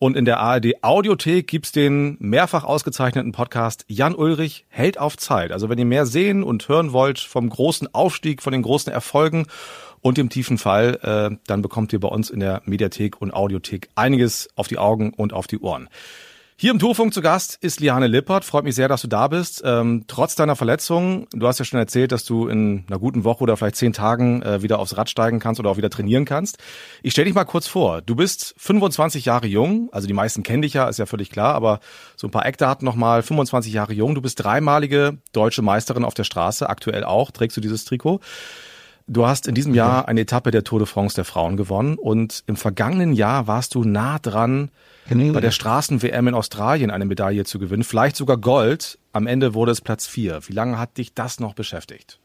Und 0.00 0.16
in 0.16 0.24
der 0.24 0.40
ARD 0.40 0.82
Audiothek 0.82 1.46
gibt's 1.46 1.72
den 1.72 2.16
mehrfach 2.18 2.64
ausgezeichneten 2.64 3.32
Podcast 3.32 3.84
Jan 3.88 4.14
Ulrich 4.14 4.66
hält 4.68 4.98
auf 4.98 5.16
Zeit. 5.16 5.52
Also 5.52 5.68
wenn 5.68 5.78
ihr 5.78 5.84
mehr 5.84 6.04
sehen 6.04 6.42
und 6.42 6.68
hören 6.68 6.92
wollt 6.92 7.20
vom 7.20 7.48
großen 7.48 7.94
Aufstieg, 7.94 8.42
von 8.42 8.52
den 8.52 8.62
großen 8.62 8.92
Erfolgen 8.92 9.46
und 10.04 10.18
dem 10.18 10.28
tiefen 10.28 10.58
Fall, 10.58 10.98
äh, 11.02 11.36
dann 11.46 11.62
bekommt 11.62 11.94
ihr 11.94 11.98
bei 11.98 12.08
uns 12.08 12.28
in 12.28 12.38
der 12.38 12.60
Mediathek 12.66 13.22
und 13.22 13.32
Audiothek 13.32 13.88
einiges 13.94 14.50
auf 14.54 14.68
die 14.68 14.76
Augen 14.76 15.14
und 15.14 15.32
auf 15.32 15.46
die 15.46 15.58
Ohren. 15.58 15.88
Hier 16.56 16.72
im 16.72 16.78
Tourfunk 16.78 17.14
zu 17.14 17.22
Gast 17.22 17.56
ist 17.62 17.80
Liane 17.80 18.06
Lippert. 18.06 18.44
Freut 18.44 18.64
mich 18.64 18.74
sehr, 18.74 18.86
dass 18.86 19.00
du 19.00 19.08
da 19.08 19.28
bist. 19.28 19.62
Ähm, 19.64 20.04
trotz 20.06 20.34
deiner 20.34 20.56
Verletzung, 20.56 21.26
du 21.32 21.48
hast 21.48 21.58
ja 21.58 21.64
schon 21.64 21.80
erzählt, 21.80 22.12
dass 22.12 22.26
du 22.26 22.48
in 22.48 22.84
einer 22.86 22.98
guten 22.98 23.24
Woche 23.24 23.42
oder 23.42 23.56
vielleicht 23.56 23.76
zehn 23.76 23.94
Tagen 23.94 24.42
äh, 24.42 24.62
wieder 24.62 24.78
aufs 24.78 24.96
Rad 24.98 25.08
steigen 25.08 25.40
kannst 25.40 25.58
oder 25.58 25.70
auch 25.70 25.78
wieder 25.78 25.88
trainieren 25.90 26.26
kannst. 26.26 26.58
Ich 27.02 27.12
stell 27.12 27.24
dich 27.24 27.34
mal 27.34 27.44
kurz 27.44 27.66
vor. 27.66 28.02
Du 28.02 28.14
bist 28.14 28.54
25 28.58 29.24
Jahre 29.24 29.46
jung, 29.46 29.88
also 29.90 30.06
die 30.06 30.12
meisten 30.12 30.42
kennen 30.42 30.60
dich 30.60 30.74
ja, 30.74 30.86
ist 30.86 30.98
ja 30.98 31.06
völlig 31.06 31.30
klar, 31.30 31.54
aber 31.54 31.80
so 32.14 32.28
ein 32.28 32.30
paar 32.30 32.44
Eckdaten 32.44 32.84
nochmal. 32.84 33.22
25 33.22 33.72
Jahre 33.72 33.94
jung, 33.94 34.14
du 34.14 34.20
bist 34.20 34.44
dreimalige 34.44 35.16
deutsche 35.32 35.62
Meisterin 35.62 36.04
auf 36.04 36.14
der 36.14 36.24
Straße, 36.24 36.68
aktuell 36.68 37.04
auch, 37.04 37.30
trägst 37.30 37.56
du 37.56 37.62
dieses 37.62 37.86
Trikot. 37.86 38.20
Du 39.06 39.26
hast 39.26 39.46
in 39.46 39.54
diesem 39.54 39.74
Jahr 39.74 40.08
eine 40.08 40.22
Etappe 40.22 40.50
der 40.50 40.64
Tour 40.64 40.78
de 40.78 40.86
France 40.86 41.14
der 41.14 41.26
Frauen 41.26 41.58
gewonnen 41.58 41.98
und 41.98 42.42
im 42.46 42.56
vergangenen 42.56 43.12
Jahr 43.12 43.46
warst 43.46 43.74
du 43.74 43.84
nah 43.84 44.18
dran, 44.18 44.70
bei 45.08 45.40
der 45.40 45.50
Straßen-WM 45.50 46.28
in 46.28 46.34
Australien 46.34 46.90
eine 46.90 47.04
Medaille 47.04 47.44
zu 47.44 47.58
gewinnen, 47.58 47.84
vielleicht 47.84 48.16
sogar 48.16 48.38
Gold. 48.38 48.98
Am 49.12 49.26
Ende 49.26 49.52
wurde 49.52 49.72
es 49.72 49.82
Platz 49.82 50.06
vier. 50.06 50.40
Wie 50.46 50.54
lange 50.54 50.78
hat 50.78 50.96
dich 50.96 51.12
das 51.12 51.38
noch 51.38 51.52
beschäftigt? 51.52 52.18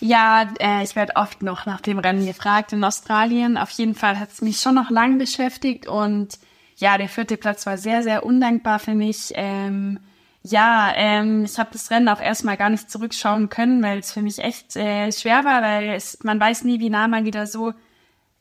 Ja, 0.00 0.48
äh, 0.58 0.82
ich 0.82 0.96
werde 0.96 1.14
oft 1.14 1.42
noch 1.42 1.66
nach 1.66 1.80
dem 1.80 2.00
Rennen 2.00 2.26
gefragt 2.26 2.72
in 2.72 2.82
Australien. 2.82 3.56
Auf 3.56 3.70
jeden 3.70 3.94
Fall 3.94 4.18
hat 4.18 4.32
es 4.32 4.42
mich 4.42 4.58
schon 4.58 4.74
noch 4.74 4.90
lang 4.90 5.18
beschäftigt 5.18 5.86
und 5.86 6.40
ja, 6.76 6.98
der 6.98 7.08
vierte 7.08 7.36
Platz 7.36 7.64
war 7.66 7.78
sehr, 7.78 8.02
sehr 8.02 8.26
undankbar 8.26 8.80
für 8.80 8.96
mich. 8.96 9.30
Ähm, 9.36 10.00
ja, 10.42 10.92
ähm, 10.96 11.44
ich 11.44 11.58
habe 11.58 11.70
das 11.72 11.90
Rennen 11.90 12.08
auch 12.08 12.20
erstmal 12.20 12.56
gar 12.56 12.70
nicht 12.70 12.90
zurückschauen 12.90 13.48
können, 13.48 13.82
weil 13.82 13.98
es 13.98 14.12
für 14.12 14.22
mich 14.22 14.38
echt 14.38 14.76
äh, 14.76 15.12
schwer 15.12 15.44
war, 15.44 15.62
weil 15.62 15.90
es, 15.90 16.18
man 16.24 16.40
weiß 16.40 16.64
nie, 16.64 16.80
wie 16.80 16.90
nah 16.90 17.08
man 17.08 17.24
wieder 17.24 17.46
so 17.46 17.74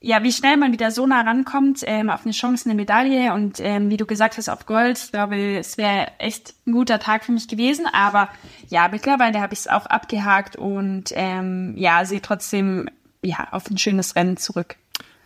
ja, 0.03 0.23
wie 0.23 0.31
schnell 0.31 0.57
man 0.57 0.73
wieder 0.73 0.89
so 0.89 1.05
nah 1.05 1.21
rankommt 1.21 1.81
ähm, 1.85 2.09
auf 2.09 2.23
eine 2.23 2.33
Chance, 2.33 2.65
eine 2.65 2.73
Medaille 2.73 3.33
und 3.33 3.59
ähm, 3.59 3.91
wie 3.91 3.97
du 3.97 4.07
gesagt 4.07 4.35
hast, 4.37 4.49
auf 4.49 4.65
Gold. 4.65 4.97
Ich 4.97 5.11
glaube, 5.11 5.57
es 5.57 5.77
wäre 5.77 6.07
echt 6.17 6.55
ein 6.65 6.71
guter 6.71 6.99
Tag 6.99 7.23
für 7.23 7.31
mich 7.31 7.47
gewesen. 7.47 7.85
Aber 7.93 8.27
ja, 8.67 8.89
mittlerweile 8.91 9.39
habe 9.39 9.53
ich 9.53 9.59
es 9.59 9.67
auch 9.67 9.85
abgehakt 9.85 10.55
und 10.55 11.11
ähm, 11.13 11.75
ja, 11.77 12.03
sehe 12.03 12.21
trotzdem 12.21 12.89
ja 13.21 13.49
auf 13.51 13.69
ein 13.69 13.77
schönes 13.77 14.15
Rennen 14.15 14.37
zurück. 14.37 14.75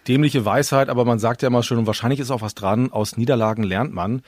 Dämliche 0.10 0.44
Weisheit, 0.44 0.90
aber 0.90 1.06
man 1.06 1.20
sagt 1.20 1.42
ja 1.42 1.48
immer 1.48 1.64
schon, 1.64 1.78
und 1.78 1.88
wahrscheinlich 1.88 2.20
ist 2.20 2.30
auch 2.30 2.42
was 2.42 2.54
dran, 2.54 2.92
aus 2.92 3.16
Niederlagen 3.16 3.64
lernt 3.64 3.94
man. 3.94 4.24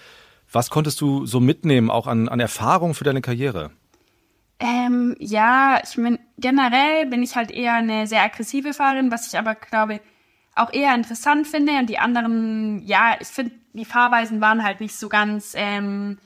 Was 0.52 0.70
konntest 0.70 1.02
du 1.02 1.26
so 1.26 1.40
mitnehmen, 1.40 1.90
auch 1.90 2.08
an, 2.08 2.30
an 2.30 2.40
Erfahrung 2.40 2.94
für 2.94 3.04
deine 3.04 3.22
Karriere? 3.22 3.72
Ähm, 4.60 5.16
ja, 5.20 5.80
ich 5.84 5.98
meine, 5.98 6.20
generell 6.38 7.06
bin 7.08 7.22
ich 7.22 7.36
halt 7.36 7.52
eher 7.52 7.76
eine 7.76 8.08
sehr 8.08 8.24
aggressive 8.24 8.74
Fahrerin, 8.74 9.12
was 9.12 9.28
ich 9.28 9.38
aber 9.38 9.56
glaube, 9.56 10.00
auch 10.56 10.74
eher 10.74 10.96
interessant 10.96 11.48
finde. 11.48 11.74
Und 11.78 11.90
die 11.90 12.00
anderen, 12.00 12.82
ja, 12.86 13.18
ich 13.20 13.28
finde, 13.28 13.54
die 13.74 13.86
Fahrweisen 13.86 14.42
waren 14.42 14.64
halt 14.64 14.82
nicht 14.82 14.96
so 14.96 15.10
ganz, 15.10 15.54
ähm, 15.56 16.18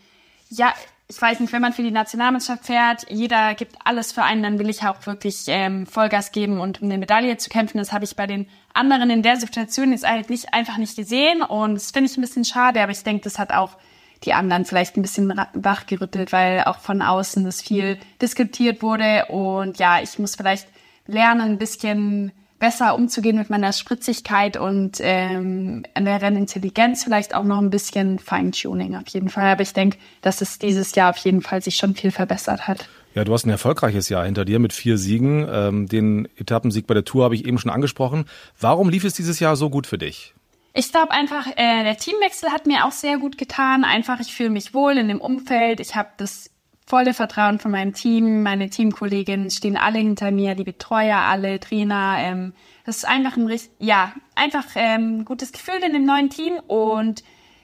ja, 0.49 0.73
ich 1.09 1.21
weiß 1.21 1.41
nicht, 1.41 1.51
wenn 1.51 1.61
man 1.61 1.73
für 1.73 1.83
die 1.83 1.91
Nationalmannschaft 1.91 2.65
fährt, 2.65 3.05
jeder 3.09 3.53
gibt 3.55 3.75
alles 3.83 4.13
für 4.13 4.23
einen, 4.23 4.43
dann 4.43 4.59
will 4.59 4.69
ich 4.69 4.81
auch 4.83 5.05
wirklich 5.05 5.43
ähm, 5.47 5.85
Vollgas 5.85 6.31
geben 6.31 6.61
und 6.61 6.81
um 6.81 6.87
eine 6.87 6.97
Medaille 6.97 7.35
zu 7.35 7.49
kämpfen. 7.49 7.79
Das 7.79 7.91
habe 7.91 8.05
ich 8.05 8.15
bei 8.15 8.27
den 8.27 8.47
anderen 8.73 9.09
in 9.09 9.21
der 9.21 9.35
Situation 9.35 9.91
jetzt 9.91 10.07
halt 10.07 10.29
nicht 10.29 10.53
einfach 10.53 10.77
nicht 10.77 10.95
gesehen 10.95 11.41
und 11.41 11.75
das 11.75 11.91
finde 11.91 12.09
ich 12.09 12.17
ein 12.17 12.21
bisschen 12.21 12.45
schade, 12.45 12.81
aber 12.81 12.93
ich 12.93 13.03
denke, 13.03 13.25
das 13.25 13.39
hat 13.39 13.51
auch 13.51 13.77
die 14.23 14.33
anderen 14.33 14.65
vielleicht 14.65 14.97
ein 14.97 15.01
bisschen 15.01 15.33
wachgerüttelt, 15.53 16.31
weil 16.31 16.63
auch 16.65 16.79
von 16.79 17.01
außen 17.01 17.43
das 17.43 17.61
viel 17.61 17.97
diskutiert 18.21 18.81
wurde 18.81 19.25
und 19.29 19.79
ja, 19.79 20.01
ich 20.01 20.19
muss 20.19 20.35
vielleicht 20.35 20.67
lernen, 21.07 21.41
ein 21.41 21.57
bisschen 21.57 22.31
besser 22.61 22.93
umzugehen 22.93 23.37
mit 23.37 23.49
meiner 23.49 23.73
Spritzigkeit 23.73 24.55
und 24.55 24.97
ähm, 24.99 25.83
an 25.95 26.05
der 26.05 26.21
Rennintelligenz 26.21 27.03
vielleicht 27.03 27.33
auch 27.33 27.43
noch 27.43 27.57
ein 27.57 27.71
bisschen 27.71 28.19
Feintuning 28.19 28.95
auf 28.95 29.07
jeden 29.07 29.29
Fall. 29.29 29.51
Aber 29.51 29.63
ich 29.63 29.73
denke, 29.73 29.97
dass 30.21 30.41
es 30.41 30.59
dieses 30.59 30.93
Jahr 30.93 31.09
auf 31.09 31.17
jeden 31.17 31.41
Fall 31.41 31.63
sich 31.63 31.75
schon 31.75 31.95
viel 31.95 32.11
verbessert 32.11 32.67
hat. 32.67 32.87
Ja, 33.15 33.23
du 33.23 33.33
hast 33.33 33.45
ein 33.45 33.49
erfolgreiches 33.49 34.09
Jahr 34.09 34.25
hinter 34.25 34.45
dir 34.45 34.59
mit 34.59 34.73
vier 34.73 34.97
Siegen. 34.97 35.45
Ähm, 35.51 35.87
den 35.87 36.29
Etappensieg 36.37 36.85
bei 36.85 36.93
der 36.93 37.03
Tour 37.03 37.25
habe 37.25 37.35
ich 37.35 37.45
eben 37.45 37.57
schon 37.57 37.71
angesprochen. 37.71 38.25
Warum 38.59 38.89
lief 38.89 39.03
es 39.03 39.15
dieses 39.15 39.39
Jahr 39.39 39.55
so 39.55 39.71
gut 39.71 39.87
für 39.87 39.97
dich? 39.97 40.35
Ich 40.73 40.91
glaube 40.91 41.11
einfach, 41.11 41.47
äh, 41.47 41.83
der 41.83 41.97
Teamwechsel 41.97 42.51
hat 42.51 42.65
mir 42.65 42.85
auch 42.85 42.91
sehr 42.91 43.17
gut 43.17 43.37
getan. 43.37 43.83
Einfach, 43.83 44.19
ich 44.19 44.33
fühle 44.33 44.49
mich 44.49 44.73
wohl 44.73 44.97
in 44.97 45.09
dem 45.09 45.19
Umfeld. 45.19 45.79
Ich 45.79 45.95
habe 45.95 46.09
das 46.17 46.49
volle 46.85 47.13
Vertrauen 47.13 47.59
von 47.59 47.71
meinem 47.71 47.93
Team. 47.93 48.43
Meine 48.43 48.69
Teamkolleginnen 48.69 49.49
stehen 49.49 49.77
alle 49.77 49.99
hinter 49.99 50.31
mir, 50.31 50.55
die 50.55 50.63
Betreuer, 50.63 51.17
alle 51.17 51.59
Trainer. 51.59 52.15
Ähm, 52.19 52.53
das 52.85 52.97
ist 52.97 53.05
einfach 53.05 53.37
ein 53.37 53.49
ja 53.79 54.13
einfach 54.35 54.65
ähm, 54.75 55.25
gutes 55.25 55.51
Gefühl 55.51 55.83
in 55.85 55.93
dem 55.93 56.05
neuen 56.05 56.29
Team 56.29 56.53
und 56.67 57.23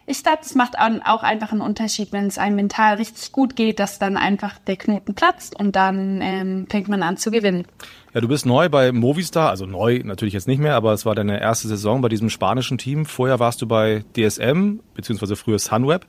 ich 0.09 0.23
glaube, 0.23 0.39
das 0.41 0.55
macht 0.55 0.79
auch 0.79 1.21
einfach 1.21 1.51
einen 1.51 1.59
Unterschied, 1.59 2.13
wenn 2.13 2.27
es 2.27 2.37
einem 2.37 2.55
mental 2.55 2.95
richtig 2.95 3.33
gut 3.33 3.57
geht, 3.57 3.77
dass 3.79 3.99
dann 3.99 4.15
einfach 4.15 4.57
der 4.57 4.77
Knoten 4.77 5.13
platzt 5.15 5.59
und 5.59 5.75
dann 5.75 6.21
ähm, 6.21 6.65
fängt 6.69 6.87
man 6.87 7.03
an 7.03 7.17
zu 7.17 7.29
gewinnen. 7.29 7.67
Ja, 8.13 8.21
du 8.21 8.29
bist 8.29 8.45
neu 8.45 8.69
bei 8.69 8.93
Movistar, 8.93 9.49
also 9.49 9.65
neu 9.65 9.99
natürlich 10.05 10.33
jetzt 10.33 10.47
nicht 10.47 10.59
mehr, 10.59 10.75
aber 10.75 10.93
es 10.93 11.05
war 11.05 11.13
deine 11.13 11.41
erste 11.41 11.67
Saison 11.67 12.01
bei 12.01 12.07
diesem 12.07 12.29
spanischen 12.29 12.77
Team. 12.77 13.05
Vorher 13.05 13.39
warst 13.39 13.61
du 13.61 13.67
bei 13.67 14.05
DSM, 14.15 14.79
beziehungsweise 14.93 15.35
früher 15.35 15.59
Sunweb. 15.59 16.05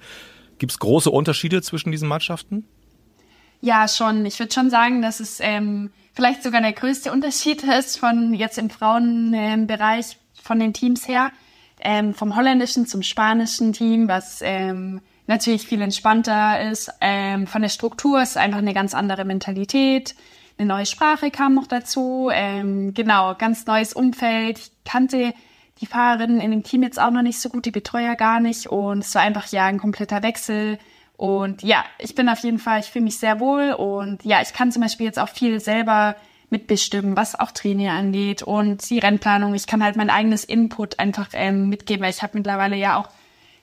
Gibt 0.58 0.70
es 0.70 0.78
große 0.78 1.10
Unterschiede 1.10 1.60
zwischen 1.60 1.90
diesen 1.90 2.08
Mannschaften? 2.08 2.68
Ja, 3.60 3.88
schon. 3.88 4.24
Ich 4.26 4.38
würde 4.38 4.52
schon 4.52 4.70
sagen, 4.70 5.02
dass 5.02 5.18
es 5.18 5.40
ähm, 5.40 5.90
vielleicht 6.14 6.44
sogar 6.44 6.60
der 6.60 6.72
größte 6.72 7.10
Unterschied 7.10 7.64
ist 7.78 7.98
von 7.98 8.32
jetzt 8.32 8.58
im 8.58 8.70
Frauenbereich 8.70 10.12
ähm, 10.12 10.40
von 10.40 10.60
den 10.60 10.72
Teams 10.72 11.08
her. 11.08 11.32
Ähm, 11.80 12.14
vom 12.14 12.36
holländischen 12.36 12.86
zum 12.86 13.02
spanischen 13.02 13.72
Team, 13.72 14.08
was 14.08 14.40
ähm, 14.42 15.00
natürlich 15.26 15.66
viel 15.66 15.80
entspannter 15.80 16.70
ist. 16.70 16.90
Ähm, 17.00 17.46
von 17.46 17.62
der 17.62 17.68
Struktur 17.68 18.22
ist 18.22 18.36
einfach 18.36 18.58
eine 18.58 18.74
ganz 18.74 18.94
andere 18.94 19.24
Mentalität. 19.24 20.14
Eine 20.58 20.68
neue 20.68 20.86
Sprache 20.86 21.30
kam 21.30 21.54
noch 21.54 21.66
dazu. 21.66 22.30
Ähm, 22.32 22.94
genau, 22.94 23.34
ganz 23.36 23.66
neues 23.66 23.92
Umfeld. 23.92 24.58
Ich 24.58 24.70
kannte 24.84 25.32
die 25.80 25.86
Fahrerinnen 25.86 26.40
in 26.40 26.50
dem 26.50 26.64
Team 26.64 26.82
jetzt 26.82 26.98
auch 26.98 27.10
noch 27.10 27.22
nicht 27.22 27.40
so 27.40 27.48
gut, 27.48 27.64
die 27.64 27.70
Betreuer 27.70 28.16
gar 28.16 28.40
nicht. 28.40 28.66
Und 28.66 28.98
es 29.04 29.14
war 29.14 29.22
einfach 29.22 29.46
ja 29.52 29.66
ein 29.66 29.78
kompletter 29.78 30.22
Wechsel 30.22 30.78
und 31.18 31.64
ja, 31.64 31.84
ich 31.98 32.14
bin 32.14 32.28
auf 32.28 32.38
jeden 32.44 32.60
Fall, 32.60 32.78
ich 32.78 32.86
fühle 32.86 33.04
mich 33.04 33.18
sehr 33.18 33.40
wohl 33.40 33.72
und 33.72 34.24
ja, 34.24 34.40
ich 34.40 34.52
kann 34.52 34.70
zum 34.70 34.82
Beispiel 34.82 35.04
jetzt 35.04 35.18
auch 35.18 35.28
viel 35.28 35.58
selber 35.58 36.14
mitbestimmen, 36.50 37.16
was 37.16 37.38
auch 37.38 37.50
Training 37.50 37.88
angeht 37.88 38.42
und 38.42 38.88
die 38.88 38.98
Rennplanung. 38.98 39.54
Ich 39.54 39.66
kann 39.66 39.82
halt 39.82 39.96
mein 39.96 40.10
eigenes 40.10 40.44
Input 40.44 40.98
einfach 40.98 41.28
ähm, 41.32 41.68
mitgeben, 41.68 42.02
weil 42.02 42.10
ich 42.10 42.22
habe 42.22 42.38
mittlerweile 42.38 42.76
ja 42.76 42.96
auch 42.96 43.08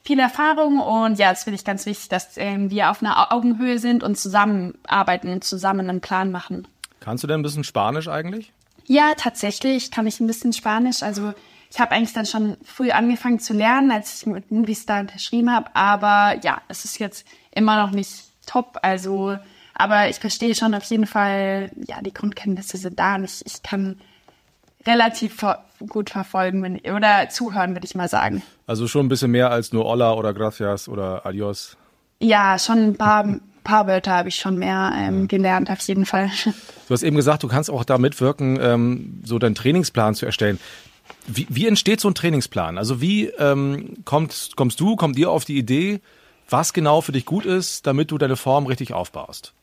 viel 0.03 0.19
Erfahrung 0.19 0.79
und 0.79 1.17
ja, 1.17 1.31
das 1.31 1.45
finde 1.45 1.55
ich 1.55 1.65
ganz 1.65 1.85
wichtig, 1.85 2.09
dass 2.09 2.37
ähm, 2.37 2.69
wir 2.69 2.91
auf 2.91 3.01
einer 3.01 3.33
Augenhöhe 3.33 3.79
sind 3.79 4.03
und 4.03 4.17
zusammenarbeiten 4.17 5.29
und 5.29 5.43
zusammen 5.43 5.89
einen 5.89 6.01
Plan 6.01 6.31
machen. 6.31 6.67
Kannst 6.99 7.23
du 7.23 7.27
denn 7.27 7.39
ein 7.39 7.43
bisschen 7.43 7.63
Spanisch 7.63 8.07
eigentlich? 8.07 8.53
Ja, 8.85 9.13
tatsächlich 9.17 9.89
kann 9.89 10.05
ich 10.05 10.19
ein 10.19 10.27
bisschen 10.27 10.53
Spanisch. 10.53 11.01
Also 11.01 11.33
ich 11.71 11.79
habe 11.79 11.91
eigentlich 11.91 12.13
dann 12.13 12.25
schon 12.25 12.57
früh 12.63 12.91
angefangen 12.91 13.39
zu 13.39 13.53
lernen, 13.53 13.91
als 13.91 14.21
ich 14.21 14.25
mit 14.27 14.51
Movistar 14.51 15.01
unterschrieben 15.01 15.51
habe. 15.51 15.75
Aber 15.75 16.39
ja, 16.43 16.61
es 16.67 16.85
ist 16.85 16.99
jetzt 16.99 17.27
immer 17.51 17.81
noch 17.83 17.91
nicht 17.91 18.25
top. 18.45 18.77
Also, 18.81 19.37
aber 19.75 20.09
ich 20.09 20.17
verstehe 20.17 20.55
schon 20.55 20.73
auf 20.73 20.83
jeden 20.85 21.05
Fall, 21.05 21.71
ja, 21.87 22.01
die 22.01 22.13
Grundkenntnisse 22.13 22.77
sind 22.77 22.99
da 22.99 23.15
und 23.15 23.25
ich, 23.25 23.45
ich 23.45 23.61
kann 23.61 23.99
relativ 24.85 25.45
gut 25.87 26.09
verfolgen 26.09 26.63
wenn, 26.63 26.79
oder 26.79 27.29
zuhören, 27.29 27.75
würde 27.75 27.85
ich 27.85 27.95
mal 27.95 28.07
sagen. 28.07 28.41
Also 28.67 28.87
schon 28.87 29.05
ein 29.05 29.09
bisschen 29.09 29.31
mehr 29.31 29.51
als 29.51 29.73
nur 29.73 29.85
Hola 29.85 30.13
oder 30.13 30.33
Gracias 30.33 30.87
oder 30.87 31.25
Adios. 31.25 31.77
Ja, 32.19 32.57
schon 32.57 32.89
ein 32.89 32.95
paar 32.95 33.39
paar 33.65 33.87
Wörter 33.87 34.11
habe 34.11 34.29
ich 34.29 34.35
schon 34.35 34.57
mehr 34.57 34.93
ähm, 34.95 35.27
gelernt, 35.27 35.69
auf 35.69 35.81
jeden 35.81 36.05
Fall. 36.05 36.31
Du 36.87 36.93
hast 36.93 37.03
eben 37.03 37.17
gesagt, 37.17 37.43
du 37.43 37.49
kannst 37.49 37.69
auch 37.69 37.83
da 37.83 37.97
mitwirken, 37.97 38.57
ähm, 38.61 39.21
so 39.25 39.39
deinen 39.39 39.55
Trainingsplan 39.55 40.15
zu 40.15 40.25
erstellen. 40.25 40.59
Wie, 41.27 41.47
wie 41.49 41.67
entsteht 41.67 41.99
so 41.99 42.07
ein 42.07 42.15
Trainingsplan? 42.15 42.77
Also 42.77 43.01
wie 43.01 43.25
ähm, 43.25 43.97
kommst, 44.05 44.55
kommst 44.55 44.79
du, 44.79 44.95
kommt 44.95 45.17
ihr 45.17 45.29
auf 45.29 45.43
die 45.43 45.57
Idee, 45.57 45.99
was 46.47 46.73
genau 46.73 47.01
für 47.01 47.11
dich 47.11 47.25
gut 47.25 47.45
ist, 47.45 47.87
damit 47.87 48.11
du 48.11 48.17
deine 48.17 48.35
Form 48.35 48.67
richtig 48.67 48.93
aufbaust? 48.93 49.53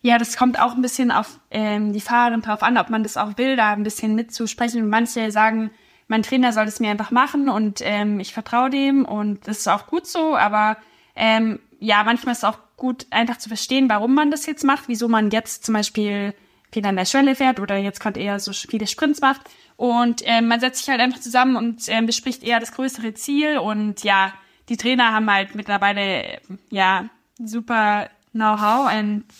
Ja, 0.00 0.18
das 0.18 0.36
kommt 0.36 0.60
auch 0.60 0.74
ein 0.74 0.82
bisschen 0.82 1.10
auf 1.10 1.40
ähm, 1.50 1.92
die 1.92 2.00
Fahrerin 2.00 2.40
drauf 2.40 2.62
an, 2.62 2.78
ob 2.78 2.88
man 2.88 3.02
das 3.02 3.16
auch 3.16 3.36
will, 3.36 3.56
da 3.56 3.72
ein 3.72 3.82
bisschen 3.82 4.14
mitzusprechen. 4.14 4.88
Manche 4.88 5.30
sagen, 5.32 5.70
mein 6.06 6.22
Trainer 6.22 6.52
soll 6.52 6.66
es 6.66 6.80
mir 6.80 6.90
einfach 6.90 7.10
machen 7.10 7.48
und 7.48 7.80
ähm, 7.82 8.20
ich 8.20 8.32
vertraue 8.32 8.70
dem 8.70 9.04
und 9.04 9.46
das 9.46 9.58
ist 9.58 9.68
auch 9.68 9.86
gut 9.86 10.06
so, 10.06 10.36
aber 10.36 10.76
ähm, 11.16 11.58
ja, 11.80 12.02
manchmal 12.04 12.32
ist 12.32 12.38
es 12.38 12.44
auch 12.44 12.58
gut, 12.76 13.06
einfach 13.10 13.38
zu 13.38 13.48
verstehen, 13.48 13.88
warum 13.88 14.14
man 14.14 14.30
das 14.30 14.46
jetzt 14.46 14.64
macht, 14.64 14.88
wieso 14.88 15.08
man 15.08 15.30
jetzt 15.30 15.64
zum 15.64 15.74
Beispiel 15.74 16.34
viel 16.72 16.86
an 16.86 16.96
der 16.96 17.04
Schwelle 17.04 17.34
fährt 17.34 17.60
oder 17.60 17.76
jetzt 17.76 18.00
gerade 18.00 18.20
eher 18.20 18.40
so 18.40 18.52
viele 18.52 18.86
Sprints 18.86 19.20
macht. 19.20 19.42
Und 19.76 20.22
ähm, 20.24 20.48
man 20.48 20.60
setzt 20.60 20.80
sich 20.80 20.88
halt 20.88 21.00
einfach 21.00 21.20
zusammen 21.20 21.56
und 21.56 21.88
ähm, 21.88 22.06
bespricht 22.06 22.42
eher 22.42 22.60
das 22.60 22.72
größere 22.72 23.14
Ziel. 23.14 23.58
Und 23.58 24.02
ja, 24.04 24.32
die 24.68 24.76
Trainer 24.76 25.12
haben 25.12 25.30
halt 25.32 25.54
mittlerweile 25.54 26.40
ja 26.70 27.08
super 27.38 28.08
Know-how 28.32 28.90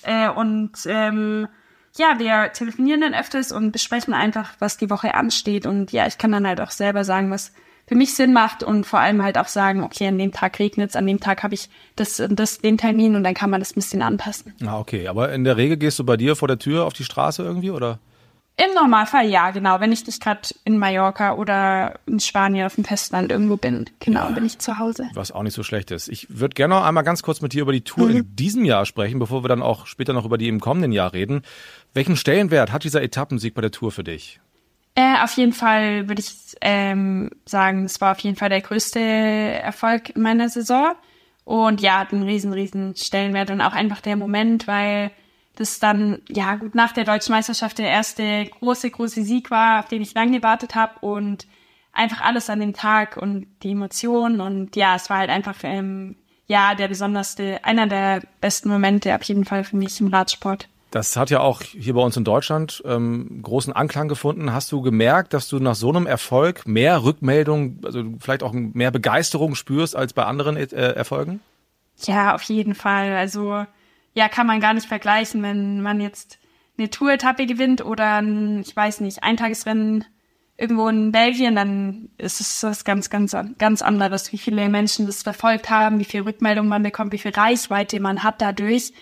äh, 0.03 0.29
und 0.29 0.73
ähm, 0.87 1.49
ja, 1.97 2.19
wir 2.19 2.53
telefonieren 2.53 3.01
dann 3.01 3.15
öfters 3.15 3.53
und 3.53 3.73
besprechen 3.73 4.15
einfach, 4.15 4.53
was 4.59 4.77
die 4.77 4.91
Woche 4.91 5.15
ansteht. 5.15 5.67
Und 5.67 5.93
ja, 5.93 6.07
ich 6.07 6.19
kann 6.19 6.33
dann 6.33 6.47
halt 6.47 6.61
auch 6.61 6.71
selber 6.71 7.05
sagen, 7.05 7.31
was 7.31 7.53
für 7.87 7.95
mich 7.95 8.15
Sinn 8.15 8.33
macht 8.33 8.63
und 8.63 8.85
vor 8.85 9.01
allem 9.01 9.23
halt 9.23 9.39
auch 9.39 9.49
sagen, 9.49 9.83
okay, 9.83 10.07
an 10.07 10.19
dem 10.19 10.31
Tag 10.31 10.59
regnet's, 10.59 10.95
an 10.95 11.07
dem 11.07 11.21
Tag 11.21 11.43
habe 11.43 11.55
ich 11.55 11.71
das, 11.97 12.23
das, 12.29 12.59
den 12.59 12.77
Termin 12.77 13.17
und 13.17 13.25
dann 13.25 13.35
kann 13.35 13.51
man 13.51 13.61
das 13.61 13.73
ein 13.73 13.77
bisschen 13.77 14.03
anpassen. 14.03 14.55
Ah, 14.65 14.79
okay. 14.79 15.09
Aber 15.09 15.33
in 15.33 15.45
der 15.45 15.57
Regel 15.57 15.79
gehst 15.79 15.99
du 15.99 16.05
bei 16.05 16.17
dir 16.17 16.37
vor 16.37 16.49
der 16.49 16.59
Tür 16.59 16.85
auf 16.85 16.93
die 16.93 17.05
Straße 17.05 17.43
irgendwie, 17.43 17.71
oder? 17.71 17.99
Im 18.61 18.75
Normalfall 18.75 19.29
ja, 19.29 19.53
genau. 19.53 19.79
Wenn 19.79 19.93
ich 19.93 20.05
nicht 20.05 20.21
gerade 20.21 20.41
in 20.65 20.79
Mallorca 20.79 21.35
oder 21.35 22.01
in 22.07 22.19
Spanien 22.19 22.67
auf 22.67 22.75
dem 22.75 22.85
Festland 22.85 23.31
irgendwo 23.31 23.57
bin, 23.57 23.89
genau, 24.01 24.25
ja, 24.25 24.31
bin 24.31 24.45
ich 24.45 24.59
zu 24.59 24.79
Hause. 24.79 25.09
Was 25.15 25.31
auch 25.31 25.45
nicht 25.45 25.55
so 25.55 25.63
schlecht 25.63 25.93
ist. 25.93 26.09
Ich 26.09 26.27
würde 26.29 26.55
gerne 26.55 26.75
noch 26.75 26.85
einmal 26.85 27.05
ganz 27.05 27.23
kurz 27.23 27.41
mit 27.41 27.53
dir 27.53 27.63
über 27.63 27.73
die 27.73 27.83
Tour 27.83 28.09
mhm. 28.09 28.17
in 28.17 28.37
diesem 28.37 28.65
Jahr 28.65 28.85
sprechen, 28.85 29.21
bevor 29.21 29.45
wir 29.45 29.49
dann 29.49 29.63
auch 29.63 29.87
später 29.87 30.13
noch 30.13 30.25
über 30.25 30.39
die 30.39 30.49
im 30.49 30.59
kommenden 30.59 30.91
Jahr 30.91 31.13
reden. 31.13 31.43
Welchen 31.95 32.17
Stellenwert 32.17 32.73
hat 32.73 32.83
dieser 32.83 33.01
Etappensieg 33.01 33.55
bei 33.55 33.61
der 33.61 33.71
Tour 33.71 33.93
für 33.93 34.03
dich? 34.03 34.41
Äh, 34.97 35.23
auf 35.23 35.35
jeden 35.35 35.53
Fall 35.53 36.09
würde 36.09 36.21
ich 36.21 36.57
ähm, 36.61 37.31
sagen, 37.45 37.85
es 37.85 38.01
war 38.01 38.11
auf 38.11 38.19
jeden 38.19 38.37
Fall 38.37 38.49
der 38.49 38.61
größte 38.61 38.99
Erfolg 38.99 40.17
meiner 40.17 40.49
Saison. 40.49 40.97
Und 41.45 41.81
ja, 41.81 42.01
hat 42.01 42.13
einen 42.13 42.25
riesen, 42.25 42.53
riesen 42.53 42.97
Stellenwert 42.97 43.53
und 43.53 43.61
auch 43.61 43.73
einfach 43.73 44.01
der 44.01 44.17
Moment, 44.17 44.67
weil 44.67 45.13
das 45.59 45.79
dann, 45.79 46.23
ja 46.29 46.55
gut, 46.57 46.75
nach 46.75 46.93
der 46.93 47.05
Deutschen 47.05 47.33
Meisterschaft 47.33 47.79
der 47.79 47.89
erste 47.89 48.47
große, 48.47 48.91
große 48.91 49.25
Sieg 49.25 49.51
war, 49.51 49.81
auf 49.81 49.89
den 49.89 50.03
ich 50.03 50.15
lange 50.15 50.39
gewartet 50.39 50.75
habe 50.75 50.95
und 51.01 51.47
einfach 51.93 52.21
alles 52.21 52.49
an 52.49 52.61
dem 52.61 52.75
Tag 52.75 53.17
und 53.17 53.47
die 53.63 53.73
Emotionen 53.73 54.41
und 54.41 54.77
ja, 54.77 54.95
es 54.95 55.11
war 55.11 55.19
halt 55.19 55.31
einfach, 55.31 55.57
ähm, 55.63 56.17
ja, 56.47 56.75
der 56.75 56.89
besonderste, 56.89 57.65
einer 57.65 57.87
der 57.87 58.23
besten 58.41 58.69
Momente 58.69 59.15
auf 59.15 59.23
jeden 59.25 59.45
Fall 59.45 59.65
für 59.65 59.77
mich 59.77 60.01
im 60.01 60.09
Radsport. 60.09 60.69
Das 60.91 61.17
hat 61.17 61.29
ja 61.29 61.41
auch 61.41 61.61
hier 61.61 61.93
bei 61.93 62.01
uns 62.01 62.17
in 62.17 62.25
Deutschland 62.25 62.83
ähm, 62.87 63.41
großen 63.43 63.75
Anklang 63.75 64.09
gefunden. 64.09 64.53
Hast 64.53 64.73
du 64.73 64.81
gemerkt, 64.81 65.35
dass 65.35 65.49
du 65.49 65.59
nach 65.59 65.75
so 65.75 65.91
einem 65.91 66.07
Erfolg 66.07 66.67
mehr 66.67 67.03
Rückmeldung, 67.03 67.81
also 67.85 68.03
vielleicht 68.21 68.43
auch 68.43 68.53
mehr 68.55 68.91
Begeisterung 68.91 69.55
spürst 69.55 69.95
als 69.95 70.15
bei 70.15 70.25
anderen 70.25 70.57
äh, 70.57 70.65
Erfolgen? 70.65 71.41
Ja, 72.05 72.35
auf 72.35 72.43
jeden 72.45 72.75
Fall. 72.75 73.13
Also 73.13 73.67
ja, 74.19 74.29
kann 74.29 74.49
man 74.49 74.59
gar 74.59 74.75
nicht 74.75 74.89
vergleichen, 74.89 75.45
wenn 75.45 75.81
man 75.81 76.01
jetzt 76.01 76.41
eine 76.77 76.91
Tour-Etappe 76.91 77.47
gewinnt 77.47 77.85
oder 77.85 78.21
ein, 78.21 78.63
ich 78.63 78.75
weiß 78.75 78.99
nicht, 78.99 79.23
Eintagesrennen 79.23 80.07
irgendwo 80.57 80.89
in 80.89 81.13
Belgien, 81.13 81.55
dann 81.55 82.09
ist 82.19 82.41
es 82.41 82.65
was 82.65 82.85
ganz, 82.85 83.11
ganz, 83.11 83.37
ganz 83.59 83.81
anderes, 83.81 84.33
wie 84.33 84.39
viele 84.39 84.69
Menschen 84.69 85.07
das 85.07 85.23
verfolgt 85.23 85.71
haben, 85.71 86.01
wie 86.01 86.05
viel 86.05 86.23
Rückmeldung 86.23 86.67
man 86.67 86.83
bekommt, 86.83 87.13
wie 87.13 87.19
viel 87.19 87.31
Reichweite 87.31 88.01
man 88.01 88.25
hat 88.25 88.43
dadurch. 88.43 88.93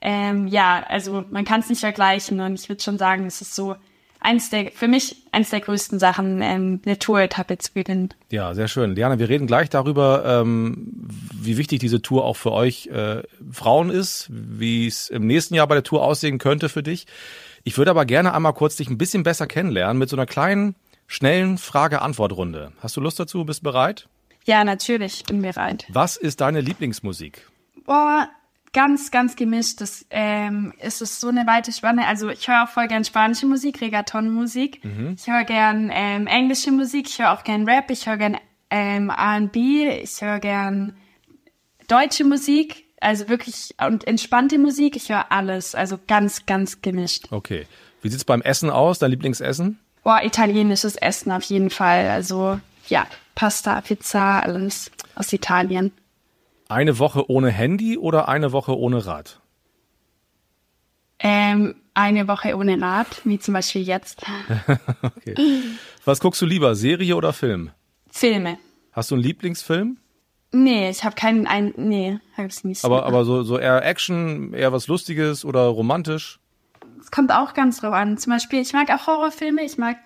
Ähm, 0.00 0.46
ja, 0.46 0.84
also 0.88 1.24
man 1.28 1.44
kann 1.44 1.58
es 1.58 1.68
nicht 1.68 1.80
vergleichen 1.80 2.38
und 2.38 2.54
ich 2.54 2.68
würde 2.68 2.84
schon 2.84 2.98
sagen, 2.98 3.26
es 3.26 3.40
ist 3.40 3.56
so 3.56 3.74
eins 4.22 4.50
der, 4.50 4.70
für 4.72 4.88
mich 4.88 5.24
eins 5.32 5.50
der 5.50 5.60
größten 5.60 5.98
Sachen, 5.98 6.40
ähm, 6.42 6.80
eine 6.84 6.98
Tour-Etappe 6.98 7.58
zu 7.58 7.72
gewinnen. 7.72 8.14
Ja, 8.30 8.54
sehr 8.54 8.68
schön. 8.68 8.94
Diana, 8.94 9.18
wir 9.18 9.28
reden 9.28 9.46
gleich 9.46 9.68
darüber, 9.70 10.24
ähm, 10.26 11.08
wie 11.34 11.56
wichtig 11.56 11.80
diese 11.80 12.02
Tour 12.02 12.24
auch 12.24 12.36
für 12.36 12.52
euch 12.52 12.86
äh, 12.86 13.22
Frauen 13.50 13.90
ist, 13.90 14.28
wie 14.30 14.86
es 14.86 15.08
im 15.08 15.26
nächsten 15.26 15.54
Jahr 15.54 15.66
bei 15.66 15.74
der 15.74 15.84
Tour 15.84 16.02
aussehen 16.02 16.38
könnte 16.38 16.68
für 16.68 16.82
dich. 16.82 17.06
Ich 17.64 17.78
würde 17.78 17.90
aber 17.90 18.04
gerne 18.04 18.34
einmal 18.34 18.54
kurz 18.54 18.76
dich 18.76 18.88
ein 18.88 18.98
bisschen 18.98 19.22
besser 19.22 19.46
kennenlernen 19.46 19.98
mit 19.98 20.08
so 20.08 20.16
einer 20.16 20.26
kleinen, 20.26 20.74
schnellen 21.06 21.58
Frage-Antwort-Runde. 21.58 22.72
Hast 22.80 22.96
du 22.96 23.00
Lust 23.00 23.20
dazu? 23.20 23.44
Bist 23.44 23.62
bereit? 23.62 24.08
Ja, 24.44 24.64
natürlich, 24.64 25.22
bin 25.24 25.42
bereit. 25.42 25.86
Was 25.90 26.16
ist 26.16 26.40
deine 26.40 26.60
Lieblingsmusik? 26.60 27.48
Boah, 27.84 28.28
ganz, 28.72 29.10
ganz 29.10 29.36
gemischt. 29.36 29.80
Das 29.80 30.06
ähm, 30.10 30.72
ist 30.80 31.02
es 31.02 31.20
so 31.20 31.28
eine 31.28 31.46
weite 31.46 31.72
Spanne. 31.72 32.06
Also 32.06 32.30
ich 32.30 32.48
höre 32.48 32.64
auch 32.64 32.68
voll 32.68 32.88
gern 32.88 33.04
spanische 33.04 33.46
Musik, 33.46 33.80
Reggaeton-Musik. 33.80 34.84
Mhm. 34.84 35.16
Ich 35.18 35.26
höre 35.26 35.44
gern 35.44 35.90
ähm, 35.92 36.26
englische 36.26 36.70
Musik. 36.72 37.08
Ich 37.08 37.18
höre 37.18 37.32
auch 37.32 37.44
gern 37.44 37.68
Rap. 37.68 37.90
Ich 37.90 38.06
höre 38.06 38.16
gern 38.16 38.36
ähm, 38.70 39.10
R&B. 39.10 40.00
Ich 40.00 40.20
höre 40.20 40.40
gern 40.40 40.96
deutsche 41.88 42.24
Musik. 42.24 42.84
Also 43.00 43.28
wirklich 43.28 43.74
und 43.84 44.06
entspannte 44.06 44.58
Musik. 44.58 44.96
Ich 44.96 45.08
höre 45.08 45.30
alles. 45.30 45.74
Also 45.74 45.98
ganz, 46.06 46.46
ganz 46.46 46.80
gemischt. 46.82 47.26
Okay. 47.30 47.66
Wie 48.00 48.08
sieht's 48.08 48.24
beim 48.24 48.42
Essen 48.42 48.70
aus? 48.70 48.98
Dein 48.98 49.10
Lieblingsessen? 49.10 49.78
Boah, 50.02 50.22
italienisches 50.24 50.96
Essen 50.96 51.30
auf 51.30 51.44
jeden 51.44 51.70
Fall. 51.70 52.08
Also 52.08 52.58
ja, 52.88 53.06
Pasta, 53.34 53.80
Pizza, 53.80 54.42
alles 54.42 54.90
aus 55.14 55.32
Italien. 55.32 55.92
Eine 56.72 56.98
Woche 56.98 57.30
ohne 57.30 57.50
Handy 57.50 57.98
oder 57.98 58.28
eine 58.28 58.52
Woche 58.52 58.74
ohne 58.78 59.04
Rad? 59.04 59.40
Ähm, 61.18 61.74
eine 61.92 62.28
Woche 62.28 62.56
ohne 62.56 62.80
Rad, 62.80 63.20
wie 63.24 63.38
zum 63.38 63.52
Beispiel 63.52 63.82
jetzt. 63.82 64.22
okay. 65.02 65.34
Was 66.06 66.20
guckst 66.20 66.40
du 66.40 66.46
lieber, 66.46 66.74
Serie 66.74 67.14
oder 67.14 67.34
Film? 67.34 67.72
Filme. 68.10 68.56
Hast 68.92 69.10
du 69.10 69.16
einen 69.16 69.22
Lieblingsfilm? 69.22 69.98
Nee, 70.52 70.88
ich 70.88 71.04
habe 71.04 71.14
keinen, 71.14 71.46
ein, 71.46 71.74
nee, 71.76 72.18
habe 72.38 72.48
ich 72.48 72.64
nicht. 72.64 72.86
Aber, 72.86 73.04
aber 73.04 73.26
so, 73.26 73.42
so 73.42 73.58
eher 73.58 73.84
Action, 73.84 74.54
eher 74.54 74.72
was 74.72 74.86
Lustiges 74.86 75.44
oder 75.44 75.64
romantisch? 75.64 76.40
Es 76.98 77.10
kommt 77.10 77.32
auch 77.32 77.52
ganz 77.52 77.80
drauf 77.80 77.92
an. 77.92 78.16
Zum 78.16 78.32
Beispiel, 78.32 78.62
ich 78.62 78.72
mag 78.72 78.88
auch 78.88 79.06
Horrorfilme, 79.06 79.62
ich 79.62 79.76
mag 79.76 79.98